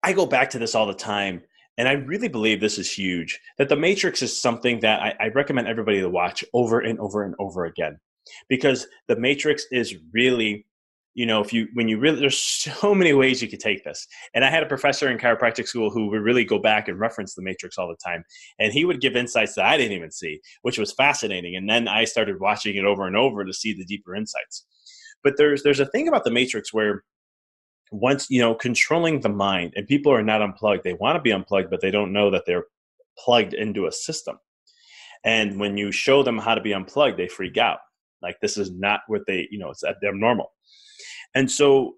I 0.02 0.12
go 0.12 0.26
back 0.26 0.50
to 0.50 0.58
this 0.58 0.74
all 0.74 0.86
the 0.86 0.94
time, 0.94 1.42
and 1.78 1.88
I 1.88 1.92
really 1.92 2.28
believe 2.28 2.60
this 2.60 2.78
is 2.78 2.90
huge 2.90 3.40
that 3.58 3.68
the 3.68 3.76
Matrix 3.76 4.22
is 4.22 4.40
something 4.40 4.80
that 4.80 5.00
I, 5.02 5.14
I 5.18 5.28
recommend 5.28 5.66
everybody 5.66 6.00
to 6.00 6.08
watch 6.08 6.44
over 6.52 6.80
and 6.80 6.98
over 7.00 7.24
and 7.24 7.34
over 7.40 7.64
again 7.64 7.98
because 8.48 8.86
the 9.08 9.16
Matrix 9.16 9.66
is 9.72 9.96
really 10.12 10.66
you 11.14 11.24
know 11.24 11.40
if 11.40 11.52
you 11.52 11.68
when 11.74 11.88
you 11.88 11.98
really 11.98 12.20
there's 12.20 12.38
so 12.82 12.94
many 12.94 13.12
ways 13.12 13.40
you 13.40 13.48
could 13.48 13.60
take 13.60 13.84
this. 13.84 14.06
And 14.34 14.44
i 14.44 14.50
had 14.50 14.62
a 14.62 14.66
professor 14.66 15.10
in 15.10 15.18
chiropractic 15.18 15.66
school 15.66 15.90
who 15.90 16.08
would 16.08 16.22
really 16.22 16.44
go 16.44 16.58
back 16.58 16.88
and 16.88 16.98
reference 16.98 17.34
the 17.34 17.42
matrix 17.42 17.78
all 17.78 17.88
the 17.88 17.96
time. 18.04 18.24
And 18.58 18.72
he 18.72 18.84
would 18.84 19.00
give 19.00 19.16
insights 19.16 19.54
that 19.54 19.66
i 19.66 19.76
didn't 19.76 19.96
even 19.96 20.10
see 20.10 20.40
which 20.62 20.78
was 20.78 20.92
fascinating. 20.92 21.56
And 21.56 21.68
then 21.68 21.88
i 21.88 22.04
started 22.04 22.40
watching 22.40 22.76
it 22.76 22.84
over 22.84 23.06
and 23.06 23.16
over 23.16 23.44
to 23.44 23.52
see 23.52 23.72
the 23.72 23.84
deeper 23.84 24.14
insights. 24.14 24.66
But 25.22 25.34
there's 25.36 25.62
there's 25.62 25.80
a 25.80 25.86
thing 25.86 26.08
about 26.08 26.24
the 26.24 26.30
matrix 26.30 26.72
where 26.72 27.04
once 27.92 28.26
you 28.28 28.40
know 28.40 28.54
controlling 28.54 29.20
the 29.20 29.28
mind 29.28 29.72
and 29.76 29.86
people 29.86 30.12
are 30.12 30.22
not 30.22 30.42
unplugged. 30.42 30.84
They 30.84 30.94
want 30.94 31.16
to 31.16 31.22
be 31.22 31.32
unplugged 31.32 31.70
but 31.70 31.80
they 31.80 31.90
don't 31.90 32.12
know 32.12 32.30
that 32.30 32.44
they're 32.46 32.66
plugged 33.18 33.54
into 33.54 33.86
a 33.86 33.92
system. 33.92 34.38
And 35.24 35.58
when 35.58 35.78
you 35.78 35.90
show 35.90 36.22
them 36.22 36.38
how 36.38 36.54
to 36.54 36.60
be 36.60 36.74
unplugged 36.74 37.18
they 37.18 37.28
freak 37.28 37.56
out. 37.56 37.78
Like 38.20 38.40
this 38.40 38.56
is 38.56 38.72
not 38.72 39.00
what 39.06 39.22
they 39.26 39.46
you 39.50 39.58
know 39.58 39.70
it's 39.70 39.84
abnormal 39.84 40.53
and 41.34 41.50
so, 41.50 41.94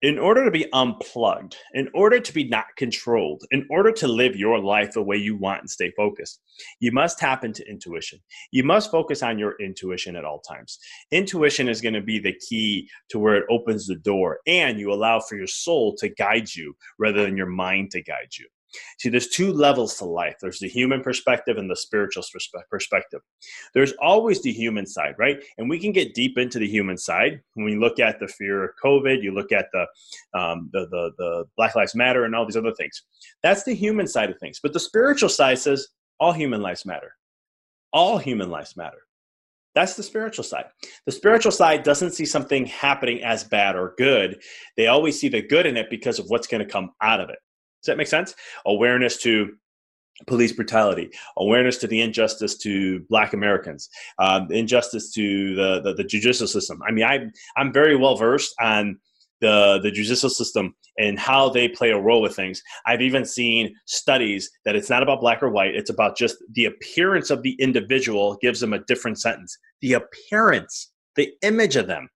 in 0.00 0.16
order 0.16 0.44
to 0.44 0.50
be 0.52 0.72
unplugged, 0.72 1.56
in 1.74 1.88
order 1.92 2.20
to 2.20 2.32
be 2.32 2.48
not 2.48 2.66
controlled, 2.76 3.42
in 3.50 3.66
order 3.68 3.90
to 3.90 4.06
live 4.06 4.36
your 4.36 4.60
life 4.60 4.92
the 4.92 5.02
way 5.02 5.16
you 5.16 5.36
want 5.36 5.60
and 5.60 5.68
stay 5.68 5.92
focused, 5.96 6.40
you 6.78 6.92
must 6.92 7.18
tap 7.18 7.42
into 7.42 7.68
intuition. 7.68 8.20
You 8.52 8.62
must 8.62 8.92
focus 8.92 9.24
on 9.24 9.40
your 9.40 9.56
intuition 9.60 10.14
at 10.14 10.24
all 10.24 10.38
times. 10.38 10.78
Intuition 11.10 11.68
is 11.68 11.80
going 11.80 11.94
to 11.94 12.00
be 12.00 12.20
the 12.20 12.38
key 12.48 12.88
to 13.10 13.18
where 13.18 13.34
it 13.34 13.46
opens 13.50 13.86
the 13.86 13.96
door 13.96 14.38
and 14.46 14.78
you 14.78 14.92
allow 14.92 15.18
for 15.18 15.36
your 15.36 15.48
soul 15.48 15.96
to 15.96 16.08
guide 16.08 16.54
you 16.54 16.76
rather 17.00 17.24
than 17.24 17.36
your 17.36 17.46
mind 17.46 17.90
to 17.90 18.00
guide 18.00 18.30
you. 18.38 18.46
See, 18.98 19.08
there's 19.08 19.28
two 19.28 19.52
levels 19.52 19.96
to 19.98 20.04
life 20.04 20.36
there's 20.40 20.58
the 20.58 20.68
human 20.68 21.02
perspective 21.02 21.56
and 21.58 21.70
the 21.70 21.76
spiritual 21.76 22.22
perspective. 22.70 23.20
There's 23.74 23.92
always 24.00 24.42
the 24.42 24.52
human 24.52 24.86
side, 24.86 25.14
right? 25.18 25.42
And 25.58 25.68
we 25.68 25.78
can 25.78 25.92
get 25.92 26.14
deep 26.14 26.38
into 26.38 26.58
the 26.58 26.68
human 26.68 26.96
side 26.96 27.40
when 27.54 27.64
we 27.66 27.76
look 27.76 28.00
at 28.00 28.18
the 28.20 28.28
fear 28.28 28.64
of 28.64 28.70
COVID, 28.82 29.22
you 29.22 29.32
look 29.32 29.52
at 29.52 29.66
the, 29.72 29.86
um, 30.38 30.70
the, 30.72 30.86
the, 30.90 31.12
the 31.18 31.44
Black 31.56 31.74
Lives 31.74 31.94
Matter 31.94 32.24
and 32.24 32.34
all 32.34 32.46
these 32.46 32.56
other 32.56 32.74
things. 32.74 33.02
That's 33.42 33.64
the 33.64 33.74
human 33.74 34.06
side 34.06 34.30
of 34.30 34.38
things. 34.38 34.60
But 34.62 34.72
the 34.72 34.80
spiritual 34.80 35.28
side 35.28 35.58
says 35.58 35.88
all 36.20 36.32
human 36.32 36.62
lives 36.62 36.84
matter. 36.84 37.12
All 37.92 38.18
human 38.18 38.50
lives 38.50 38.76
matter. 38.76 38.98
That's 39.74 39.94
the 39.94 40.02
spiritual 40.02 40.44
side. 40.44 40.64
The 41.06 41.12
spiritual 41.12 41.52
side 41.52 41.84
doesn't 41.84 42.10
see 42.10 42.26
something 42.26 42.66
happening 42.66 43.22
as 43.22 43.44
bad 43.44 43.76
or 43.76 43.94
good. 43.96 44.42
They 44.76 44.88
always 44.88 45.20
see 45.20 45.28
the 45.28 45.42
good 45.42 45.66
in 45.66 45.76
it 45.76 45.88
because 45.88 46.18
of 46.18 46.26
what's 46.28 46.48
going 46.48 46.64
to 46.64 46.70
come 46.70 46.90
out 47.00 47.20
of 47.20 47.30
it. 47.30 47.38
Does 47.82 47.86
that 47.86 47.96
make 47.96 48.08
sense? 48.08 48.34
Awareness 48.66 49.16
to 49.22 49.50
police 50.26 50.52
brutality, 50.52 51.10
awareness 51.36 51.76
to 51.78 51.86
the 51.86 52.00
injustice 52.00 52.56
to 52.58 53.00
Black 53.08 53.32
Americans, 53.32 53.88
um, 54.18 54.50
injustice 54.50 55.12
to 55.12 55.54
the, 55.54 55.80
the, 55.82 55.94
the 55.94 56.04
judicial 56.04 56.46
system. 56.46 56.80
I 56.86 56.92
mean, 56.92 57.04
I 57.04 57.26
I'm 57.56 57.72
very 57.72 57.96
well 57.96 58.16
versed 58.16 58.54
on 58.60 58.98
the 59.40 59.78
the 59.82 59.90
judicial 59.90 60.30
system 60.30 60.74
and 60.98 61.18
how 61.18 61.48
they 61.48 61.68
play 61.68 61.90
a 61.90 61.98
role 61.98 62.20
with 62.20 62.34
things. 62.34 62.60
I've 62.86 63.02
even 63.02 63.24
seen 63.24 63.74
studies 63.86 64.50
that 64.64 64.74
it's 64.74 64.90
not 64.90 65.02
about 65.02 65.20
black 65.20 65.42
or 65.42 65.50
white; 65.50 65.74
it's 65.74 65.90
about 65.90 66.16
just 66.16 66.36
the 66.52 66.64
appearance 66.64 67.30
of 67.30 67.42
the 67.42 67.56
individual 67.60 68.36
gives 68.40 68.60
them 68.60 68.72
a 68.72 68.84
different 68.84 69.20
sentence. 69.20 69.56
The 69.80 69.92
appearance, 69.92 70.90
the 71.14 71.32
image 71.42 71.76
of 71.76 71.86
them 71.86 72.08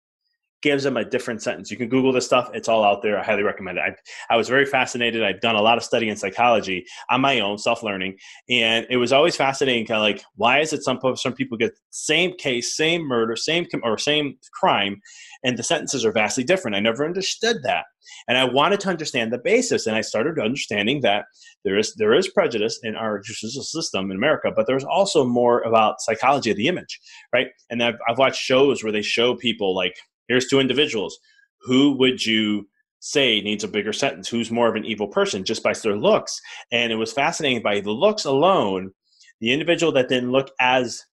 gives 0.63 0.85
them 0.85 0.97
a 0.97 1.05
different 1.05 1.43
sentence. 1.43 1.71
You 1.71 1.77
can 1.77 1.89
Google 1.89 2.13
this 2.13 2.25
stuff; 2.25 2.51
it's 2.55 2.69
all 2.69 2.85
out 2.85 3.03
there. 3.03 3.19
I 3.19 3.25
highly 3.25 3.43
recommend 3.43 3.79
it. 3.79 3.83
I, 3.83 4.35
I 4.35 4.37
was 4.37 4.49
very 4.49 4.65
fascinated. 4.65 5.23
I've 5.23 5.41
done 5.41 5.57
a 5.57 5.63
lot 5.63 5.77
of 5.77 5.85
study 5.85 6.09
in 6.09 6.17
psychology 6.17 6.85
on 7.11 7.21
my 7.21 7.41
own, 7.41 7.59
self 7.59 7.83
learning, 7.83 8.17
and 8.49 8.87
it 8.89 8.97
was 8.97 9.13
always 9.13 9.37
fascinating. 9.37 9.87
Kind 9.87 9.99
of 9.99 10.03
like, 10.03 10.25
why 10.37 10.61
is 10.61 10.73
it 10.73 10.83
some 10.83 10.99
some 11.17 11.35
people 11.35 11.59
get 11.59 11.73
same 11.91 12.35
case, 12.37 12.77
same 12.77 13.03
murder, 13.03 13.37
same 13.37 13.67
or 13.83 13.99
same 13.99 14.37
crime, 14.53 15.01
and 15.45 15.59
the 15.59 15.63
sentences 15.63 16.05
are 16.05 16.13
vastly 16.13 16.45
different? 16.45 16.77
I 16.77 16.81
never 16.81 17.05
understood 17.05 17.63
that, 17.65 17.85
and 18.29 18.39
I 18.39 18.45
wanted 18.45 18.81
to 18.81 18.89
understand 18.89 19.33
the 19.33 19.41
basis, 19.43 19.87
and 19.87 19.97
I 19.97 20.01
started 20.01 20.39
understanding 20.39 21.01
that 21.03 21.25
there 21.65 21.79
is 21.79 21.95
there 21.97 22.15
is 22.15 22.29
prejudice 22.29 22.79
in 22.83 22.97
our 22.97 23.19
judicial 23.21 23.63
system 23.63 24.11
in 24.11 24.17
America, 24.17 24.51
but 24.55 24.67
there's 24.67 24.85
also 24.85 25.25
more 25.25 25.61
about 25.63 26.01
psychology 26.01 26.51
of 26.51 26.57
the 26.57 26.69
image, 26.69 27.01
right? 27.33 27.49
And 27.71 27.83
I've, 27.83 27.97
I've 28.09 28.19
watched 28.19 28.41
shows 28.41 28.83
where 28.83 28.93
they 28.93 29.03
show 29.03 29.35
people 29.35 29.75
like 29.75 29.95
here's 30.29 30.49
two 30.49 30.61
individuals. 30.61 31.19
Who 31.63 31.97
would 31.99 32.25
you 32.25 32.69
say 33.01 33.41
needs 33.41 33.65
a 33.65 33.69
bigger 33.69 33.93
sentence? 33.93 34.29
Who's 34.29 34.51
more 34.51 34.69
of 34.69 34.77
an 34.77 34.85
evil 34.85 35.09
person 35.09 35.45
just 35.45 35.63
by 35.63 35.73
their 35.75 35.97
looks? 35.97 36.41
And 36.71 36.93
it 36.93 36.97
was 36.97 37.13
fascinating 37.13 37.63
by 37.63 37.81
the 37.81 37.91
looks 37.91 38.25
alone, 38.25 38.93
the 39.41 39.53
individual 39.53 39.93
that 39.93 40.09
didn't 40.09 40.33
look 40.33 40.51
as 40.61 41.05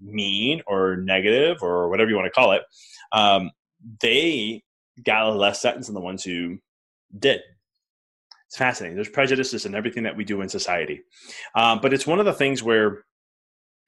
mean 0.00 0.62
or 0.66 0.96
negative 0.96 1.58
or 1.62 1.88
whatever 1.88 2.10
you 2.10 2.16
want 2.16 2.26
to 2.26 2.30
call 2.30 2.52
it, 2.52 2.62
um, 3.12 3.50
they 4.00 4.62
got 5.04 5.26
a 5.26 5.30
less 5.30 5.60
sentence 5.60 5.86
than 5.86 5.94
the 5.94 6.00
ones 6.00 6.24
who 6.24 6.58
did. 7.18 7.40
It's 8.46 8.56
fascinating. 8.56 8.96
There's 8.96 9.08
prejudices 9.08 9.66
in 9.66 9.74
everything 9.74 10.04
that 10.04 10.16
we 10.16 10.24
do 10.24 10.40
in 10.40 10.48
society. 10.48 11.02
Um, 11.54 11.80
but 11.82 11.92
it's 11.92 12.06
one 12.06 12.18
of 12.18 12.24
the 12.24 12.32
things 12.32 12.62
where 12.62 13.04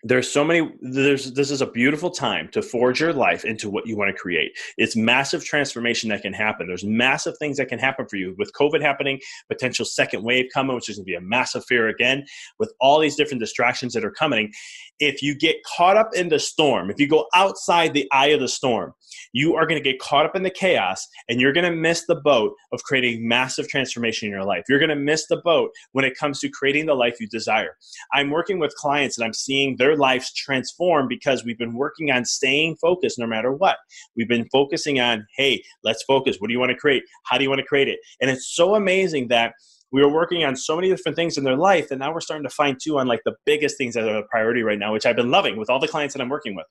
there's 0.03 0.31
so 0.31 0.45
many 0.45 0.71
there's 0.81 1.33
this 1.33 1.51
is 1.51 1.61
a 1.61 1.67
beautiful 1.67 2.11
time 2.11 2.49
to 2.53 2.63
forge 2.63 3.01
your 3.01 3.13
life 3.13 3.45
into 3.45 3.69
what 3.69 3.87
you 3.87 3.97
want 3.97 4.15
to 4.15 4.21
create. 4.21 4.53
It's 4.77 4.97
massive 4.97 5.45
transformation 5.45 6.09
that 6.11 6.23
can 6.23 6.33
happen. 6.33 6.67
There's 6.67 6.85
massive 6.85 7.37
things 7.39 7.57
that 7.59 7.69
can 7.69 7.79
happen 7.79 8.07
for 8.07 8.17
you 8.17 8.35
with 8.39 8.53
covid 8.53 8.81
happening 8.81 9.21
potential 9.49 9.85
second 9.85 10.23
wave 10.23 10.47
coming 10.53 10.75
which 10.75 10.89
is 10.89 10.97
going 10.97 11.05
to 11.05 11.11
be 11.11 11.15
a 11.15 11.21
massive 11.21 11.65
fear 11.65 11.89
again 11.89 12.25
with 12.59 12.73
all 12.81 12.99
these 12.99 13.17
different 13.17 13.41
distractions 13.41 13.93
that 13.93 14.05
are 14.05 14.11
coming 14.11 14.53
if 15.01 15.23
you 15.23 15.35
get 15.35 15.57
caught 15.65 15.97
up 15.97 16.11
in 16.15 16.29
the 16.29 16.39
storm 16.39 16.91
if 16.91 17.01
you 17.01 17.09
go 17.09 17.27
outside 17.35 17.93
the 17.93 18.09
eye 18.13 18.29
of 18.29 18.41
the 18.41 18.49
storm 18.49 18.93
you 19.33 19.55
are 19.57 19.67
going 19.67 19.83
to 19.83 19.91
get 19.91 20.01
caught 20.01 20.27
up 20.27 20.37
in 20.37 20.43
the 20.43 20.51
chaos 20.51 21.07
and 21.29 21.41
you're 21.41 21.53
going 21.53 21.71
to 21.71 21.77
miss 21.77 22.07
the 22.07 22.17
boat 22.17 22.53
of 22.73 22.83
creating 22.85 23.27
massive 23.27 23.69
transformation 23.69 24.27
in 24.27 24.33
your 24.33 24.45
life 24.45 24.65
you're 24.69 24.79
going 24.79 24.89
to 24.89 24.97
miss 24.97 25.27
the 25.29 25.41
boat 25.45 25.71
when 25.93 26.05
it 26.05 26.17
comes 26.17 26.39
to 26.41 26.49
creating 26.49 26.87
the 26.87 26.95
life 26.95 27.21
you 27.21 27.27
desire 27.29 27.77
i'm 28.15 28.31
working 28.31 28.59
with 28.59 28.75
clients 28.77 29.19
and 29.19 29.25
i'm 29.25 29.35
seeing 29.35 29.77
their 29.77 29.97
lives 29.97 30.33
transform 30.35 31.09
because 31.09 31.45
we've 31.45 31.59
been 31.59 31.75
working 31.75 32.11
on 32.11 32.25
staying 32.25 32.77
focused 32.77 33.19
no 33.19 33.27
matter 33.27 33.53
what. 33.53 33.79
We've 34.17 34.29
been 34.29 34.49
focusing 34.51 35.01
on, 35.01 35.27
hey, 35.37 35.63
let's 35.85 36.03
focus. 36.05 36.37
What 36.39 36.49
do 36.49 36.53
you 36.53 36.61
want 36.61 36.71
to 36.71 36.77
create? 36.77 37.03
How 37.25 37.39
do 37.39 37.45
you 37.45 37.51
want 37.51 37.61
to 37.61 37.67
create 37.67 37.89
it? 37.89 38.01
And 38.21 38.31
it's 38.31 38.55
so 38.55 38.75
amazing 38.75 39.29
that 39.29 39.55
we 39.93 40.03
were 40.03 40.13
working 40.13 40.45
on 40.45 40.57
so 40.57 40.77
many 40.77 40.89
different 40.89 41.17
things 41.17 41.37
in 41.37 41.45
their 41.45 41.57
life 41.57 41.91
and 41.91 42.01
now 42.01 42.13
we're 42.13 42.21
starting 42.21 42.45
to 42.45 42.55
find 42.55 42.79
too 42.83 42.99
on 42.99 43.07
like 43.07 43.23
the 43.25 43.35
biggest 43.45 43.77
things 43.77 43.95
that 43.95 44.05
are 44.05 44.19
a 44.19 44.29
priority 44.29 44.63
right 44.63 44.79
now 44.79 44.93
which 44.93 45.07
i've 45.07 45.17
been 45.17 45.31
loving 45.31 45.57
with 45.57 45.71
all 45.71 45.81
the 45.81 45.89
clients 45.89 46.15
that 46.15 46.21
i'm 46.21 46.29
working 46.29 46.55
with 46.55 46.67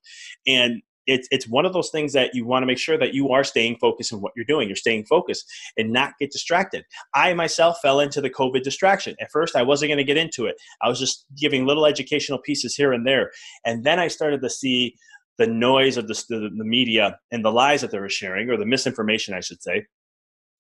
and 0.48 0.82
it's 1.10 1.28
it's 1.32 1.48
one 1.48 1.66
of 1.66 1.74
those 1.74 1.90
things 1.90 2.14
that 2.14 2.36
you 2.36 2.46
want 2.46 2.62
to 2.62 2.68
make 2.68 2.78
sure 2.78 2.98
that 2.98 3.14
you 3.14 3.30
are 3.30 3.44
staying 3.44 3.78
focused 3.78 4.12
in 4.12 4.22
what 4.22 4.32
you're 4.36 4.46
doing. 4.46 4.70
You're 4.70 4.76
staying 4.76 5.06
focused 5.06 5.52
and 5.76 5.92
not 5.92 6.14
get 6.20 6.32
distracted. 6.32 6.86
I 7.16 7.34
myself 7.34 7.80
fell 7.82 8.00
into 8.00 8.22
the 8.22 8.30
COVID 8.30 8.62
distraction. 8.62 9.16
At 9.20 9.32
first, 9.32 9.56
I 9.56 9.64
wasn't 9.64 9.90
going 9.90 9.98
to 9.98 10.04
get 10.04 10.18
into 10.18 10.46
it. 10.46 10.56
I 10.82 10.88
was 10.88 11.00
just 11.00 11.26
giving 11.36 11.66
little 11.66 11.86
educational 11.86 12.40
pieces 12.40 12.76
here 12.76 12.94
and 12.94 13.08
there, 13.08 13.32
and 13.66 13.84
then 13.84 14.00
I 14.00 14.08
started 14.08 14.42
to 14.42 14.50
see 14.50 14.96
the 15.40 15.48
noise 15.48 15.98
of 15.98 16.08
the, 16.08 16.24
the, 16.30 16.50
the 16.56 16.66
media 16.66 17.18
and 17.32 17.44
the 17.44 17.52
lies 17.52 17.82
that 17.82 17.92
they 17.92 18.00
were 18.00 18.10
sharing, 18.10 18.50
or 18.50 18.58
the 18.58 18.66
misinformation, 18.66 19.34
I 19.34 19.40
should 19.40 19.64
say. 19.64 19.88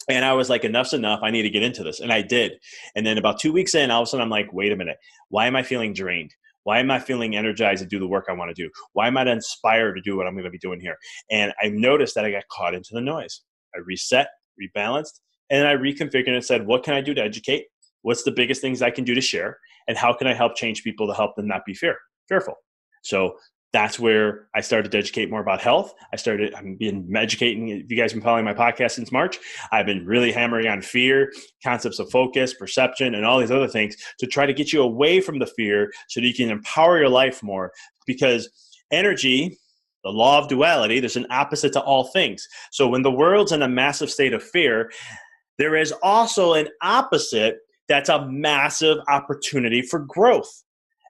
And 0.09 0.25
I 0.25 0.33
was 0.33 0.49
like, 0.49 0.65
enough's 0.65 0.93
enough. 0.93 1.19
I 1.21 1.29
need 1.29 1.43
to 1.43 1.49
get 1.49 1.63
into 1.63 1.83
this. 1.83 1.99
And 1.99 2.11
I 2.11 2.23
did. 2.23 2.53
And 2.95 3.05
then 3.05 3.17
about 3.17 3.39
two 3.39 3.53
weeks 3.53 3.75
in, 3.75 3.91
all 3.91 4.01
of 4.01 4.07
a 4.07 4.09
sudden, 4.09 4.23
I'm 4.23 4.29
like, 4.29 4.51
wait 4.51 4.71
a 4.71 4.75
minute. 4.75 4.97
Why 5.29 5.45
am 5.45 5.55
I 5.55 5.63
feeling 5.63 5.93
drained? 5.93 6.33
Why 6.63 6.79
am 6.79 6.91
I 6.91 6.99
feeling 6.99 7.35
energized 7.35 7.81
to 7.81 7.87
do 7.87 7.99
the 7.99 8.07
work 8.07 8.25
I 8.27 8.33
want 8.33 8.53
to 8.53 8.61
do? 8.61 8.69
Why 8.93 9.07
am 9.07 9.17
I 9.17 9.31
inspired 9.31 9.95
to 9.95 10.01
do 10.01 10.17
what 10.17 10.27
I'm 10.27 10.33
going 10.33 10.45
to 10.45 10.49
be 10.49 10.57
doing 10.57 10.81
here? 10.81 10.97
And 11.31 11.53
I 11.61 11.69
noticed 11.69 12.15
that 12.15 12.25
I 12.25 12.31
got 12.31 12.43
caught 12.51 12.73
into 12.73 12.89
the 12.91 13.01
noise. 13.01 13.41
I 13.75 13.79
reset, 13.85 14.27
rebalanced, 14.61 15.19
and 15.49 15.61
then 15.61 15.67
I 15.67 15.75
reconfigured 15.75 16.33
and 16.33 16.43
said, 16.43 16.65
what 16.65 16.83
can 16.83 16.95
I 16.95 17.01
do 17.01 17.13
to 17.13 17.21
educate? 17.21 17.65
What's 18.01 18.23
the 18.23 18.31
biggest 18.31 18.61
things 18.61 18.81
I 18.81 18.91
can 18.91 19.03
do 19.03 19.15
to 19.15 19.21
share? 19.21 19.57
And 19.87 19.97
how 19.97 20.13
can 20.13 20.27
I 20.27 20.33
help 20.33 20.55
change 20.55 20.83
people 20.83 21.07
to 21.07 21.13
help 21.13 21.35
them 21.35 21.47
not 21.47 21.65
be 21.65 21.73
fear, 21.73 21.97
fearful? 22.27 22.55
So 23.03 23.35
that's 23.71 23.99
where 23.99 24.47
I 24.55 24.61
started 24.61 24.91
to 24.91 24.97
educate 24.97 25.29
more 25.29 25.41
about 25.41 25.61
health. 25.61 25.93
I 26.11 26.15
started, 26.15 26.55
I'm 26.55 26.75
been 26.75 27.15
educating. 27.15 27.69
If 27.69 27.91
you 27.91 27.97
guys 27.97 28.11
have 28.11 28.17
been 28.19 28.23
following 28.23 28.45
my 28.45 28.53
podcast 28.53 28.91
since 28.91 29.11
March, 29.11 29.37
I've 29.71 29.85
been 29.85 30.05
really 30.05 30.31
hammering 30.31 30.67
on 30.67 30.81
fear, 30.81 31.31
concepts 31.63 31.99
of 31.99 32.09
focus, 32.09 32.53
perception, 32.53 33.13
and 33.13 33.25
all 33.25 33.39
these 33.39 33.51
other 33.51 33.67
things 33.67 33.95
to 34.19 34.27
try 34.27 34.45
to 34.45 34.53
get 34.53 34.73
you 34.73 34.81
away 34.81 35.21
from 35.21 35.37
the 35.37 35.45
fear 35.45 35.91
so 36.07 36.19
that 36.19 36.27
you 36.27 36.33
can 36.33 36.49
empower 36.49 36.97
your 36.97 37.09
life 37.09 37.43
more. 37.43 37.71
Because 38.07 38.49
energy, 38.91 39.57
the 40.03 40.09
law 40.09 40.39
of 40.39 40.47
duality, 40.47 40.99
there's 40.99 41.17
an 41.17 41.27
opposite 41.29 41.73
to 41.73 41.81
all 41.81 42.05
things. 42.05 42.47
So 42.71 42.87
when 42.87 43.03
the 43.03 43.11
world's 43.11 43.51
in 43.51 43.61
a 43.61 43.69
massive 43.69 44.09
state 44.09 44.33
of 44.33 44.41
fear, 44.41 44.91
there 45.59 45.75
is 45.75 45.91
also 46.01 46.53
an 46.53 46.69
opposite 46.81 47.57
that's 47.87 48.09
a 48.09 48.25
massive 48.27 48.97
opportunity 49.07 49.81
for 49.81 49.99
growth. 49.99 50.63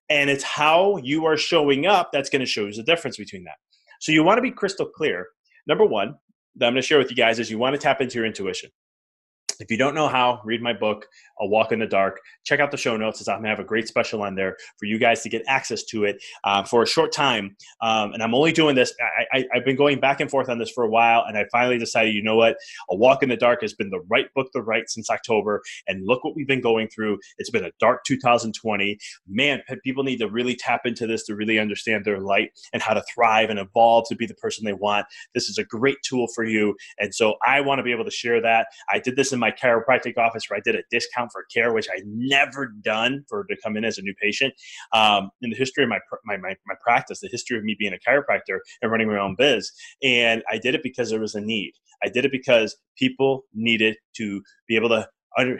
And 0.09 0.29
it's 0.29 0.43
how 0.43 0.97
you 0.97 1.25
are 1.25 1.37
showing 1.37 1.85
up 1.85 2.11
that's 2.11 2.29
going 2.29 2.39
to 2.39 2.45
show 2.45 2.65
you 2.65 2.73
the 2.73 2.83
difference 2.83 3.17
between 3.17 3.43
that. 3.43 3.57
So 3.99 4.11
you 4.11 4.23
want 4.23 4.37
to 4.37 4.41
be 4.41 4.51
crystal 4.51 4.85
clear. 4.87 5.27
Number 5.67 5.85
one, 5.85 6.15
that 6.55 6.67
I'm 6.67 6.73
going 6.73 6.81
to 6.81 6.87
share 6.87 6.97
with 6.97 7.09
you 7.09 7.15
guys 7.15 7.39
is 7.39 7.51
you 7.51 7.59
want 7.59 7.75
to 7.75 7.79
tap 7.79 8.01
into 8.01 8.15
your 8.17 8.25
intuition. 8.25 8.69
If 9.59 9.69
you 9.69 9.77
don't 9.77 9.93
know 9.93 10.07
how, 10.07 10.41
read 10.45 10.61
my 10.61 10.71
book, 10.71 11.07
A 11.39 11.45
Walk 11.45 11.73
in 11.73 11.79
the 11.79 11.85
Dark. 11.85 12.21
Check 12.45 12.61
out 12.61 12.71
the 12.71 12.77
show 12.77 12.95
notes. 12.95 13.19
as 13.19 13.27
I'm 13.27 13.43
to 13.43 13.49
have 13.49 13.59
a 13.59 13.63
great 13.63 13.87
special 13.89 14.21
on 14.23 14.35
there 14.35 14.55
for 14.77 14.85
you 14.85 14.97
guys 14.97 15.21
to 15.23 15.29
get 15.29 15.43
access 15.47 15.83
to 15.85 16.05
it 16.05 16.23
uh, 16.45 16.63
for 16.63 16.83
a 16.83 16.87
short 16.87 17.11
time. 17.11 17.57
Um, 17.81 18.13
and 18.13 18.23
I'm 18.23 18.33
only 18.33 18.53
doing 18.53 18.75
this, 18.75 18.93
I, 19.33 19.45
have 19.53 19.65
been 19.65 19.75
going 19.75 19.99
back 19.99 20.21
and 20.21 20.29
forth 20.29 20.47
on 20.47 20.59
this 20.59 20.71
for 20.71 20.85
a 20.85 20.89
while, 20.89 21.25
and 21.27 21.37
I 21.37 21.45
finally 21.51 21.77
decided, 21.77 22.13
you 22.13 22.23
know 22.23 22.35
what? 22.35 22.55
A 22.89 22.95
Walk 22.95 23.21
in 23.21 23.29
the 23.29 23.35
Dark 23.35 23.61
has 23.61 23.73
been 23.73 23.89
the 23.89 24.01
right 24.09 24.33
book 24.33 24.51
to 24.53 24.61
write 24.61 24.89
since 24.89 25.09
October. 25.09 25.61
And 25.87 26.05
look 26.05 26.23
what 26.23 26.35
we've 26.35 26.47
been 26.47 26.61
going 26.61 26.87
through. 26.87 27.19
It's 27.37 27.49
been 27.49 27.65
a 27.65 27.71
dark 27.79 28.03
2020. 28.05 28.97
Man, 29.27 29.61
people 29.83 30.03
need 30.03 30.17
to 30.17 30.29
really 30.29 30.55
tap 30.55 30.85
into 30.85 31.05
this 31.05 31.23
to 31.25 31.35
really 31.35 31.59
understand 31.59 32.05
their 32.05 32.19
light 32.19 32.51
and 32.73 32.81
how 32.81 32.93
to 32.93 33.03
thrive 33.13 33.49
and 33.49 33.59
evolve 33.59 34.05
to 34.09 34.15
be 34.15 34.25
the 34.25 34.35
person 34.35 34.63
they 34.63 34.73
want. 34.73 35.05
This 35.33 35.49
is 35.49 35.57
a 35.57 35.63
great 35.63 35.97
tool 36.03 36.27
for 36.33 36.43
you. 36.43 36.75
And 36.97 37.13
so 37.13 37.35
I 37.45 37.61
want 37.61 37.79
to 37.79 37.83
be 37.83 37.91
able 37.91 38.05
to 38.05 38.11
share 38.11 38.41
that. 38.41 38.67
I 38.89 38.99
did 38.99 39.15
this 39.15 39.33
in 39.33 39.39
my 39.39 39.48
my 39.49 39.55
chiropractic 39.57 40.17
office 40.17 40.49
where 40.49 40.57
I 40.57 40.61
did 40.63 40.75
a 40.75 40.83
discount 40.91 41.31
for 41.31 41.45
care, 41.53 41.73
which 41.73 41.87
I 41.89 42.01
never 42.05 42.67
done 42.67 43.23
for 43.27 43.43
to 43.45 43.55
come 43.63 43.77
in 43.77 43.85
as 43.85 43.97
a 43.97 44.01
new 44.01 44.13
patient. 44.21 44.53
Um, 44.93 45.29
in 45.41 45.49
the 45.49 45.55
history 45.55 45.83
of 45.83 45.89
my, 45.89 45.99
my, 46.25 46.37
my 46.37 46.55
my 46.65 46.75
practice, 46.81 47.19
the 47.19 47.29
history 47.29 47.57
of 47.57 47.63
me 47.63 47.75
being 47.77 47.93
a 47.93 48.09
chiropractor 48.09 48.59
and 48.81 48.91
running 48.91 49.07
my 49.07 49.19
own 49.19 49.35
biz, 49.37 49.71
and 50.03 50.43
I 50.49 50.57
did 50.57 50.75
it 50.75 50.83
because 50.83 51.09
there 51.09 51.19
was 51.19 51.35
a 51.35 51.41
need. 51.41 51.73
I 52.03 52.09
did 52.09 52.25
it 52.25 52.31
because 52.31 52.77
people 52.97 53.43
needed 53.53 53.97
to 54.17 54.41
be 54.67 54.75
able 54.75 54.89
to 54.89 55.07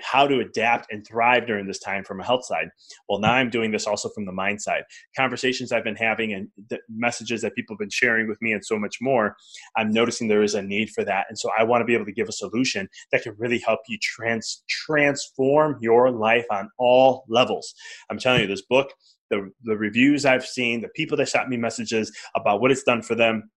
how 0.02 0.28
to 0.28 0.40
adapt 0.40 0.92
and 0.92 1.06
thrive 1.06 1.48
during 1.48 1.68
this 1.68 1.80
time 1.80 2.04
from 2.04 2.20
a 2.20 2.26
health 2.26 2.46
side. 2.46 2.70
Well, 3.08 3.20
now 3.20 3.34
I'm 3.34 3.50
doing 3.50 3.72
this 3.72 3.88
also 3.88 4.10
from 4.10 4.26
the 4.26 4.32
mind 4.32 4.62
side. 4.62 4.84
Conversations 5.16 5.72
I've 5.72 5.84
been 5.84 5.96
having 5.96 6.34
and 6.34 6.50
the 6.70 6.80
messages 6.90 7.42
that 7.42 7.56
people 7.56 7.76
have 7.76 7.80
been 7.80 7.90
sharing 7.90 8.28
with 8.28 8.42
me 8.42 8.52
and 8.52 8.66
so 8.66 8.78
much 8.78 8.98
more, 9.02 9.36
I'm 9.78 9.92
noticing 9.92 10.28
there 10.28 10.44
is 10.44 10.56
a 10.56 10.62
need 10.62 10.90
for 10.90 11.04
that. 11.06 11.26
And 11.30 11.38
so 11.38 11.50
I 11.58 11.64
want 11.64 11.82
to 11.82 11.86
be 11.86 11.94
able 11.94 12.06
to 12.06 12.12
give 12.12 12.30
a 12.30 12.34
solution 12.34 12.90
that 13.12 13.24
can 13.24 13.36
really 13.38 13.60
help 13.60 13.80
you 13.88 13.98
trans 14.02 14.64
transform 14.68 15.78
your 15.82 16.12
life 16.12 16.46
on 16.52 16.70
all 16.78 17.26
levels. 17.28 17.74
I'm 18.10 18.20
telling 18.20 18.42
you, 18.42 18.48
this 18.48 18.64
book, 18.64 18.92
the, 19.30 19.52
the 19.64 19.78
reviews 19.78 20.26
I've 20.26 20.46
seen, 20.46 20.82
the 20.82 20.90
people 20.90 21.18
that 21.18 21.30
sent 21.30 21.50
me 21.50 21.58
messages 21.58 22.12
about 22.36 22.62
what 22.62 22.72
it's 22.72 22.84
done 22.84 23.02
for 23.02 23.16
them, 23.16 23.50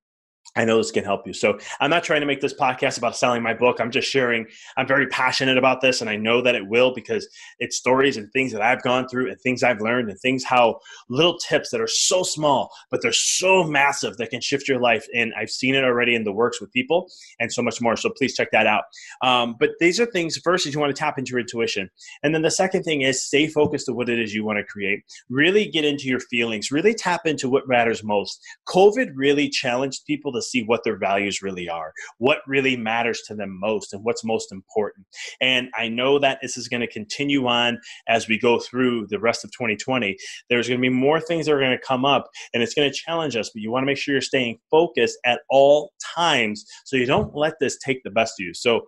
I 0.55 0.65
know 0.67 0.77
this 0.77 0.91
can 0.91 1.05
help 1.05 1.27
you. 1.27 1.33
So 1.33 1.59
I'm 1.81 1.89
not 1.89 2.05
trying 2.05 2.21
to 2.21 2.27
make 2.27 2.41
this 2.41 2.53
podcast 2.53 2.99
about 2.99 3.17
selling 3.17 3.43
my 3.43 3.55
book. 3.55 3.81
I'm 3.81 3.91
just 3.91 4.09
sharing. 4.09 4.47
I'm 4.77 4.87
very 4.87 5.07
passionate 5.07 5.57
about 5.57 5.81
this, 5.81 6.01
and 6.01 6.11
I 6.11 6.17
know 6.17 6.43
that 6.43 6.55
it 6.55 6.67
will 6.67 6.93
because 6.95 7.27
it's 7.59 7.77
stories 7.77 8.19
and 8.19 8.31
things 8.33 8.53
that 8.53 8.61
I've 8.61 8.83
gone 8.83 9.09
through 9.09 9.31
and 9.31 9.41
things 9.41 9.63
I've 9.63 9.81
learned 9.81 10.11
and 10.11 10.19
things 10.21 10.45
how 10.45 10.81
little 11.09 11.39
tips 11.39 11.71
that 11.71 11.81
are 11.81 11.87
so 11.87 12.23
small, 12.23 12.71
but 12.91 13.01
they're 13.01 13.13
so 13.13 13.65
massive 13.65 14.19
that 14.19 14.31
can 14.31 14.41
shift 14.43 14.69
your 14.69 14.79
life. 14.79 15.07
And 15.15 15.33
I've 15.39 15.51
seen 15.51 15.75
it 15.75 15.85
already 15.85 16.15
in 16.15 16.25
the 16.25 16.33
works 16.33 16.61
with 16.61 16.71
people 16.73 17.09
and 17.41 17.51
so 17.51 17.63
much 17.63 17.81
more. 17.81 17.97
So 17.97 18.11
please 18.11 18.35
check 18.35 18.49
that 18.53 18.67
out. 18.67 18.85
Um, 19.23 19.57
but 19.59 19.71
these 19.81 19.99
are 20.01 20.07
things, 20.07 20.37
first, 20.37 20.67
is 20.67 20.75
you 20.75 20.81
want 20.81 20.95
to 20.95 21.01
tap 21.01 21.19
into 21.19 21.31
your 21.31 21.41
intuition. 21.41 21.91
And 22.23 22.35
then 22.35 22.43
the 22.43 22.51
second 22.51 22.83
thing 22.83 23.01
is 23.03 23.25
stay 23.25 23.47
focused 23.49 23.89
on 23.89 23.97
what 23.97 24.11
it 24.11 24.19
is 24.19 24.35
you 24.35 24.45
want 24.45 24.59
to 24.59 24.65
create. 24.65 25.01
Really 25.31 25.67
get 25.67 25.85
into 25.85 26.09
your 26.09 26.21
feelings, 26.21 26.71
really 26.71 26.95
tap 26.95 27.27
into 27.27 27.49
what 27.49 27.69
matters 27.69 28.05
most. 28.05 28.39
COVID 28.69 29.13
really 29.15 29.49
challenged 29.49 30.05
people 30.07 30.33
to 30.43 30.49
see 30.49 30.63
what 30.63 30.85
their 30.85 30.97
values 30.97 31.43
really 31.43 31.69
are, 31.69 31.93
what 32.19 32.39
really 32.47 32.77
matters 32.77 33.23
to 33.27 33.35
them 33.35 33.59
most, 33.61 33.93
and 33.93 34.05
what's 34.05 34.25
most 34.25 34.53
important. 34.53 35.07
And 35.41 35.69
I 35.77 35.89
know 35.89 36.19
that 36.19 36.39
this 36.43 36.57
is 36.57 36.69
going 36.69 36.81
to 36.81 36.87
continue 36.87 37.47
on 37.47 37.79
as 38.09 38.29
we 38.29 38.39
go 38.39 38.59
through 38.59 39.07
the 39.09 39.19
rest 39.19 39.45
of 39.45 39.51
2020. 39.53 40.17
There's 40.49 40.69
going 40.69 40.81
to 40.81 40.83
be 40.83 40.89
more 40.89 41.21
things 41.21 41.47
that 41.47 41.53
are 41.53 41.61
going 41.61 41.77
to 41.77 41.87
come 41.87 42.05
up, 42.05 42.29
and 42.53 42.63
it's 42.63 42.75
going 42.75 42.91
to 42.91 42.97
challenge 42.97 43.37
us, 43.37 43.51
but 43.51 43.63
you 43.63 43.71
want 43.71 43.83
to 43.83 43.87
make 43.87 43.99
sure 43.99 44.15
you're 44.15 44.23
staying 44.23 44.59
focused 44.71 45.19
at 45.25 45.41
all 45.51 45.93
times 46.15 46.65
so 46.85 46.97
you 46.97 47.07
don't 47.07 47.35
let 47.35 47.55
this 47.61 47.79
take 47.79 48.03
the 48.03 48.11
best 48.11 48.35
of 48.41 48.45
you. 48.45 48.55
So, 48.55 48.83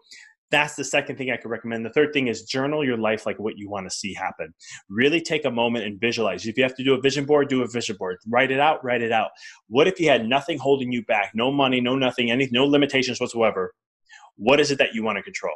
that's 0.55 0.77
the 0.77 0.85
second 0.85 1.17
thing 1.17 1.33
I 1.33 1.37
could 1.37 1.51
recommend. 1.51 1.85
The 1.85 1.91
third 1.91 2.13
thing 2.13 2.29
is 2.29 2.45
journal 2.45 2.85
your 2.85 2.97
life 2.97 3.27
like 3.27 3.41
what 3.41 3.59
you 3.59 3.69
want 3.69 3.87
to 3.87 3.91
see 3.91 4.15
happen. 4.15 4.55
Really 4.89 5.21
take 5.21 5.45
a 5.45 5.51
moment 5.51 5.85
and 5.85 6.01
visualize. 6.01 6.47
If 6.47 6.57
you 6.57 6.63
have 6.63 6.77
to 6.77 6.85
do 6.85 6.95
a 6.95 7.01
vision 7.01 7.25
board, 7.25 7.49
do 7.49 7.63
a 7.63 7.69
vision 7.69 7.97
board. 7.99 8.19
Write 8.29 8.53
it 8.53 8.61
out, 8.61 8.85
write 8.85 9.03
it 9.03 9.11
out. 9.11 9.31
What 9.69 9.89
if 9.89 9.99
you 9.99 10.09
had 10.09 10.29
nothing 10.29 10.59
holding 10.59 10.93
you 10.93 11.05
back? 11.07 11.33
No 11.35 11.51
money, 11.51 11.81
no 11.81 11.97
nothing, 11.97 12.31
any 12.31 12.49
no 12.53 12.67
limitations 12.67 13.21
whatsoever. 13.21 13.75
What 14.37 14.61
is 14.61 14.71
it 14.71 14.79
that 14.79 14.95
you 14.95 15.03
want 15.03 15.17
to 15.17 15.23
control? 15.23 15.55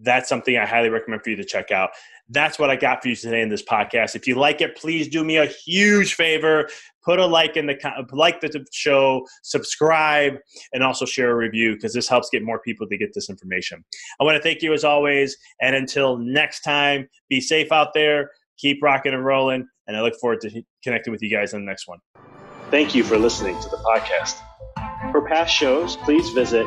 That's 0.00 0.28
something 0.28 0.56
I 0.56 0.66
highly 0.66 0.90
recommend 0.90 1.22
for 1.22 1.30
you 1.30 1.36
to 1.36 1.44
check 1.44 1.70
out. 1.70 1.90
That's 2.30 2.58
what 2.58 2.70
I 2.70 2.76
got 2.76 3.02
for 3.02 3.08
you 3.08 3.16
today 3.16 3.40
in 3.40 3.48
this 3.48 3.62
podcast. 3.62 4.14
If 4.14 4.26
you 4.26 4.34
like 4.34 4.60
it, 4.60 4.76
please 4.76 5.08
do 5.08 5.24
me 5.24 5.38
a 5.38 5.46
huge 5.46 6.14
favor 6.14 6.68
put 7.08 7.18
a 7.18 7.26
like 7.26 7.56
in 7.56 7.66
the 7.66 8.06
like 8.12 8.40
the 8.42 8.66
show, 8.70 9.26
subscribe, 9.42 10.34
and 10.74 10.82
also 10.82 11.06
share 11.06 11.30
a 11.30 11.34
review 11.34 11.74
because 11.74 11.94
this 11.94 12.06
helps 12.06 12.28
get 12.30 12.42
more 12.42 12.60
people 12.60 12.86
to 12.86 12.98
get 12.98 13.14
this 13.14 13.30
information. 13.30 13.82
I 14.20 14.24
want 14.24 14.36
to 14.36 14.42
thank 14.42 14.60
you 14.60 14.74
as 14.74 14.84
always, 14.84 15.34
and 15.62 15.74
until 15.74 16.18
next 16.18 16.60
time, 16.60 17.08
be 17.30 17.40
safe 17.40 17.72
out 17.72 17.94
there, 17.94 18.30
keep 18.58 18.82
rocking 18.82 19.14
and 19.14 19.24
rolling, 19.24 19.66
and 19.86 19.96
I 19.96 20.02
look 20.02 20.16
forward 20.20 20.42
to 20.42 20.62
connecting 20.84 21.10
with 21.10 21.22
you 21.22 21.30
guys 21.30 21.54
on 21.54 21.60
the 21.60 21.66
next 21.66 21.88
one. 21.88 21.98
Thank 22.70 22.94
you 22.94 23.02
for 23.02 23.16
listening 23.16 23.58
to 23.62 23.68
the 23.70 23.78
podcast. 23.78 24.36
For 25.10 25.26
past 25.26 25.54
shows, 25.54 25.96
please 25.96 26.28
visit 26.30 26.66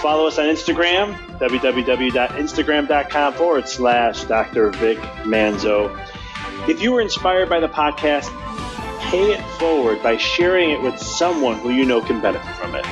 Follow 0.00 0.26
us 0.26 0.38
on 0.38 0.46
Instagram, 0.46 1.14
www.instagram.com 1.38 3.34
forward 3.34 3.68
slash 3.68 4.24
Dr. 4.24 4.70
Vic 4.70 4.98
Manzo. 5.24 5.94
If 6.68 6.82
you 6.82 6.92
were 6.92 7.02
inspired 7.02 7.50
by 7.50 7.60
the 7.60 7.68
podcast, 7.68 8.30
pay 9.10 9.32
it 9.32 9.44
forward 9.58 10.02
by 10.02 10.16
sharing 10.16 10.70
it 10.70 10.80
with 10.80 10.98
someone 10.98 11.58
who 11.58 11.70
you 11.70 11.84
know 11.84 12.00
can 12.00 12.20
benefit 12.22 12.54
from 12.56 12.74
it. 12.74 12.86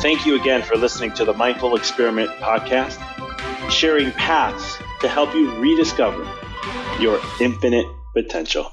Thank 0.00 0.24
you 0.24 0.40
again 0.40 0.62
for 0.62 0.76
listening 0.76 1.12
to 1.14 1.24
the 1.24 1.34
Mindful 1.34 1.76
Experiment 1.76 2.30
podcast, 2.38 2.98
sharing 3.70 4.12
paths 4.12 4.78
to 5.00 5.08
help 5.08 5.34
you 5.34 5.54
rediscover 5.56 6.26
your 6.98 7.20
infinite 7.40 7.86
potential. 8.14 8.72